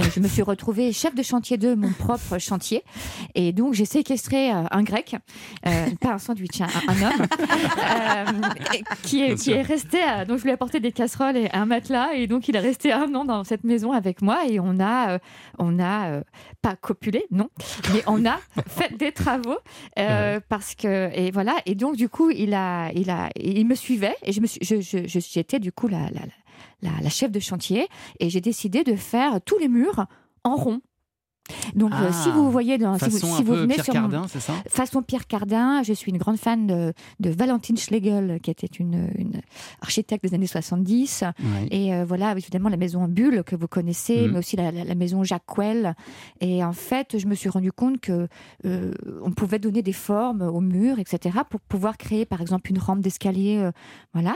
[0.00, 2.82] Euh, je me suis retrouvée chef de chantier de mon propre chantier.
[3.34, 5.16] Et donc, j'ai séquestré euh, un grec,
[5.66, 7.26] euh, pas un sandwich, un, un homme,
[7.78, 8.24] euh,
[9.02, 9.56] qui, est, qui sûr.
[9.56, 10.02] est resté.
[10.02, 12.12] à- donc, je lui ai apporté des casseroles et un matelas.
[12.14, 14.40] Et donc, il est resté un an dans cette maison avec moi.
[14.48, 15.18] Et on a,
[15.58, 16.20] on a
[16.62, 17.48] pas copulé, non,
[17.92, 18.38] mais on a
[18.68, 19.56] fait des travaux.
[19.98, 21.56] euh, Parce que, et voilà.
[21.66, 24.16] Et donc, du coup, il, a, il, a, il me suivait.
[24.22, 26.26] Et je me suis, je, je- je- j'étais du coup la, la, la,
[26.82, 27.88] la chef de chantier.
[28.20, 30.06] Et j'ai décidé de faire tous les murs
[30.44, 30.80] en rond.
[31.74, 34.00] Donc, euh, Ah, si vous voyez, dans, si vous, si vous venez Pierre sur mon-
[34.00, 34.52] Cardin, c'est ça?
[34.68, 39.10] Façon Pierre Cardin, je suis une grande fan de, de Valentine Schlegel, qui était une,
[39.16, 39.40] une
[39.80, 41.24] architecte des années 70.
[41.38, 41.68] Ouais.
[41.70, 44.32] Et euh, voilà, évidemment, la maison en bulle que vous connaissez, Mhm.
[44.32, 45.94] mais aussi la, la- la maison Jacques Quel.
[46.40, 48.28] Et en fait, je me suis rendu compte que
[48.64, 48.92] euh,
[49.22, 53.00] on pouvait donner des formes aux murs, etc., pour pouvoir créer, par exemple, une rampe
[53.00, 53.70] d'escalier.
[54.12, 54.34] voilà.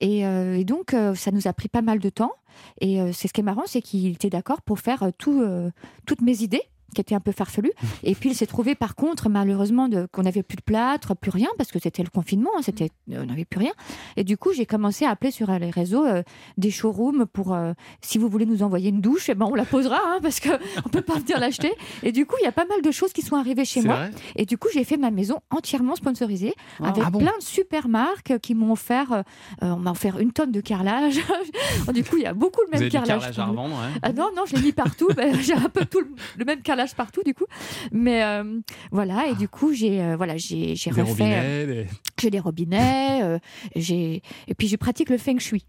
[0.00, 2.32] Et, et donc, ça nous a pris pas mal de temps.
[2.80, 5.70] Et euh, c'est ce qui est marrant, c'est qu'il était d'accord pour faire euh, euh,
[6.06, 6.62] toutes mes idées
[6.94, 7.70] qui était un peu farfelu.
[8.02, 11.48] Et puis il s'est trouvé par contre malheureusement qu'on n'avait plus de plâtre, plus rien
[11.58, 13.72] parce que c'était le confinement, hein, c'était on n'avait plus rien.
[14.16, 16.22] Et du coup j'ai commencé à appeler sur les réseaux euh,
[16.56, 19.64] des showrooms pour euh, si vous voulez nous envoyer une douche, eh ben on la
[19.64, 20.48] posera hein, parce que
[20.86, 21.72] on peut pas venir l'acheter.
[22.02, 23.98] Et du coup il y a pas mal de choses qui sont arrivées chez moi.
[24.36, 27.18] Et du coup j'ai fait ma maison entièrement sponsorisée avec Ah bon?
[27.18, 29.22] plein de super marques qui m'ont offert, euh,
[29.62, 31.18] euh, on m'a offert une tonne de carrelage.
[31.94, 33.20] du coup il y a beaucoup le Vous même avez du carrelage.
[33.20, 33.98] carrelage à revendre, ouais.
[34.02, 35.08] Ah non, non, je l'ai mis partout.
[35.18, 36.08] Ben, j'ai un peu tout le,
[36.38, 37.46] le même carrelage partout, du coup.
[37.92, 38.60] Mais euh,
[38.90, 41.02] voilà, et du coup, j'ai euh, voilà, j'ai j'ai refait.
[41.02, 41.86] robinets, euh, des-
[42.20, 43.38] J'ai des robinets,
[43.76, 45.66] j'ai et puis je pratique le feng shui.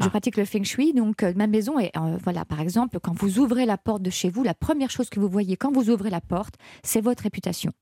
[0.00, 0.10] Je Ah.
[0.10, 2.44] pratique le feng shui, donc euh, ma maison est euh, voilà.
[2.44, 5.28] Par exemple, quand vous ouvrez la porte de chez vous, la première chose que vous
[5.28, 7.72] voyez quand vous ouvrez la porte, c'est votre réputation.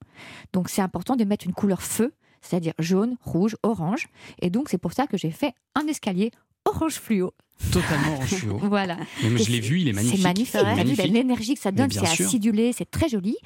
[0.52, 4.08] Donc c'est important de mettre une couleur feu, c'est-à-dire jaune, rouge, orange.
[4.40, 6.30] Et donc c'est pour ça que j'ai fait un escalier
[6.64, 7.32] orange fluo.
[7.72, 8.58] Totalement en fluo.
[8.62, 8.96] Voilà.
[9.22, 10.18] Mais moi, je l'ai vu, il est magnifique.
[10.46, 11.06] C'est magnifique.
[11.06, 13.36] Vu, l'énergie que ça donne, c'est acidulé, c'est très joli.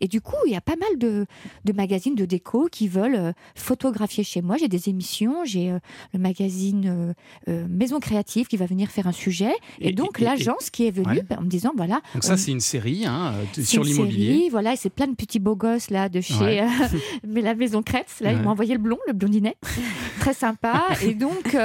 [0.00, 1.26] Et du coup, il y a pas mal de,
[1.64, 4.56] de magazines de déco qui veulent euh, photographier chez moi.
[4.56, 5.78] J'ai des émissions, j'ai euh,
[6.14, 7.12] le magazine euh,
[7.52, 9.52] euh, Maison Créative qui va venir faire un sujet.
[9.80, 11.22] Et, Et- donc, l'agence qui est venue Ouais.
[11.28, 11.96] ben, en me disant voilà.
[12.14, 14.48] Donc on- ça, c'est une série hein, sur l'immobilier.
[14.50, 16.66] voilà, et c'est plein de petits beaux gosses là de chez Ouais.
[17.26, 18.20] mais la maison Kretz.
[18.20, 19.56] Là, ils m'ont envoyé le blond, le blondinet,
[20.20, 20.84] très sympa.
[21.02, 21.56] Et donc,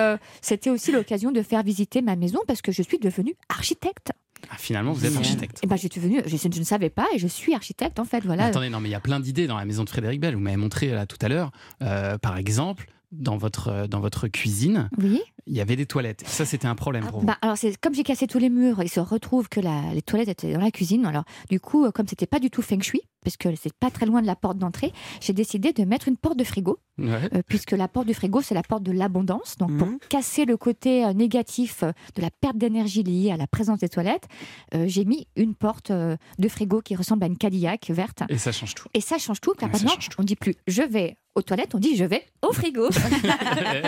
[0.41, 4.11] c'était aussi l'occasion de faire visiter ma maison parce que je suis devenue architecte.
[4.49, 5.59] Ah, finalement, vous êtes architecte.
[5.63, 8.05] Et ben, je suis devenue, je, je ne savais pas et je suis architecte en
[8.05, 8.23] fait.
[8.25, 8.43] Voilà.
[8.43, 10.35] Mais Attendez, non, mais il y a plein d'idées dans la maison de Frédéric Bell.
[10.35, 14.27] Vous m'avez montré là tout à l'heure, euh, par exemple, dans votre, euh, dans votre
[14.27, 15.21] cuisine, Oui.
[15.47, 16.23] il y avait des toilettes.
[16.27, 17.25] Ça, c'était un problème pour vous.
[17.27, 20.01] Bah, alors c'est comme j'ai cassé tous les murs, il se retrouve que la- les
[20.01, 21.05] toilettes étaient dans la cuisine.
[21.05, 23.89] Alors du coup, euh, comme c'était pas du tout feng shui, parce que c'est pas
[23.89, 24.91] très loin de la porte d'entrée,
[25.21, 26.77] j'ai décidé de mettre une porte de frigo.
[26.97, 27.29] Ouais.
[27.33, 29.57] Euh, puisque la porte du frigo, c'est la porte de l'abondance.
[29.57, 33.47] Donc, pour casser le côté euh, négatif euh, de la perte d'énergie liée à la
[33.47, 34.27] présence des toilettes,
[34.75, 38.23] euh, j'ai mis une porte euh, de frigo qui ressemble à une Cadillac verte.
[38.29, 38.87] Et ça change tout.
[38.93, 41.79] Et ça change tout, car Ouais, maintenant, on dit plus je vais aux toilettes, on
[41.79, 42.89] dit je vais au frigo.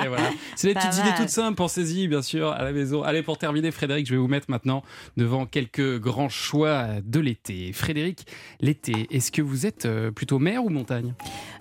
[0.07, 0.29] Voilà.
[0.55, 1.07] C'est des Pas petites mal.
[1.09, 1.55] idées toutes simples.
[1.55, 3.03] Pensez-y, bien sûr, à la maison.
[3.03, 4.83] Allez, pour terminer, Frédéric, je vais vous mettre maintenant
[5.17, 7.71] devant quelques grands choix de l'été.
[7.73, 8.25] Frédéric,
[8.61, 11.13] l'été, est-ce que vous êtes euh, plutôt mer ou montagne?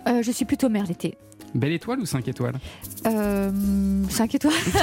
[0.07, 1.17] Euh, je suis plutôt mère l'été.
[1.55, 2.55] Belle étoile ou 5 étoiles
[3.07, 3.51] Euh,
[4.11, 4.55] 5 étoiles.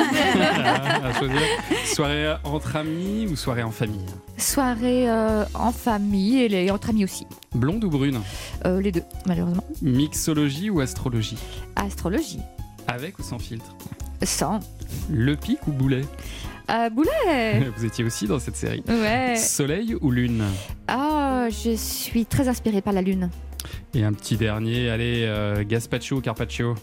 [1.04, 1.42] à choisir.
[1.86, 4.06] Soirée entre amis ou soirée en famille
[4.38, 7.28] Soirée euh, en famille et les, entre amis aussi.
[7.54, 8.20] Blonde ou brune
[8.66, 9.64] Euh, les deux, malheureusement.
[9.82, 11.38] Mixologie ou astrologie
[11.76, 12.40] Astrologie.
[12.88, 13.76] Avec ou sans filtre
[14.24, 14.60] Sans.
[15.10, 16.06] Le pic ou boulet
[16.70, 18.82] Euh, boulet Vous étiez aussi dans cette série.
[18.88, 19.36] Ouais.
[19.36, 20.44] Soleil ou lune
[20.88, 23.30] Ah, je suis très inspirée par la lune.
[23.94, 26.76] Et un petit dernier, allez, euh, gazpacho ou carpaccio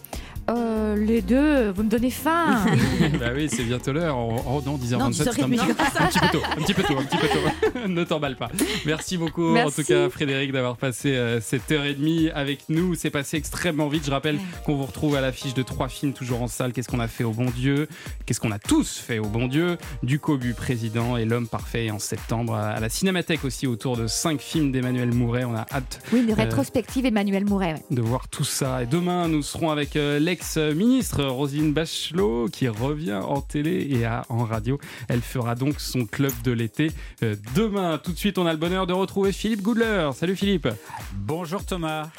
[0.49, 2.65] Euh, les deux, vous me donnez faim.
[3.19, 4.17] Bah oui, c'est bientôt l'heure.
[4.17, 5.63] Oh, oh non, 10h27, Non, c'est un, 10h30, petit- non.
[5.99, 6.41] un petit peu tôt.
[6.57, 7.87] Un petit peu tôt, un petit peu tôt.
[7.87, 8.49] ne t'emballe pas.
[8.85, 9.67] Merci beaucoup, Merci.
[9.67, 12.95] en tout cas, Frédéric, d'avoir passé euh, cette heure et demie avec nous.
[12.95, 14.05] C'est passé extrêmement vite.
[14.05, 16.73] Je rappelle qu'on vous retrouve à l'affiche de trois films toujours en salle.
[16.73, 17.87] Qu'est-ce qu'on a fait au bon Dieu?
[18.25, 19.77] Qu'est-ce qu'on a tous fait au bon Dieu?
[20.03, 22.55] Du Cobu président et L'homme parfait en septembre.
[22.55, 25.43] À la Cinémathèque aussi, autour de cinq films d'Emmanuel Mouret.
[25.45, 27.73] On a hâte Oui, une euh, rétrospective Emmanuel Mouret.
[27.73, 27.83] ouais.
[27.95, 28.81] de voir tout ça.
[28.83, 34.25] Et demain, nous serons avec euh, l'ex-ministre Roselyne Bachelot qui revient en télé et à-
[34.29, 34.79] en radio.
[35.09, 36.91] Elle fera donc son club de l'été
[37.23, 37.97] euh, demain.
[38.01, 40.09] Tout de suite, on a le bonheur de retrouver Philippe Goudler.
[40.15, 40.69] Salut Philippe.
[41.13, 42.09] Bonjour Thomas.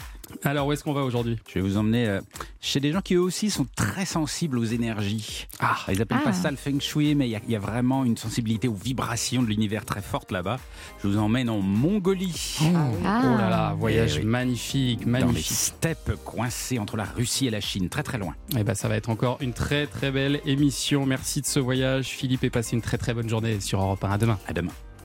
[0.45, 1.39] Alors, où est-ce qu'on va aujourd'hui?
[1.49, 2.21] Je vais vous emmener euh,
[2.61, 5.47] chez des gens qui eux aussi sont très sensibles aux énergies.
[5.61, 5.77] Ah.
[5.93, 6.25] Ils appellent Ah.
[6.25, 8.69] pas ça le feng shui, mais il y, a- il y a vraiment une sensibilité
[8.69, 10.59] aux vibrations de l'univers très forte là-bas.
[11.03, 12.59] Je vous emmène en Mongolie.
[12.63, 14.25] Oh, oh là là, voyage Eh oui.
[14.27, 15.47] magnifique, Dans les magnifique.
[15.57, 18.35] steppes coincées entre la Russie et la Chine, très très loin.
[18.57, 21.07] Et ben, ça va être encore une très très belle émission.
[21.07, 24.11] Merci de ce voyage, Philippe, et passez une très très bonne journée sur Europe 1.
[24.11, 24.39] À demain.
[24.47, 24.73] À demain.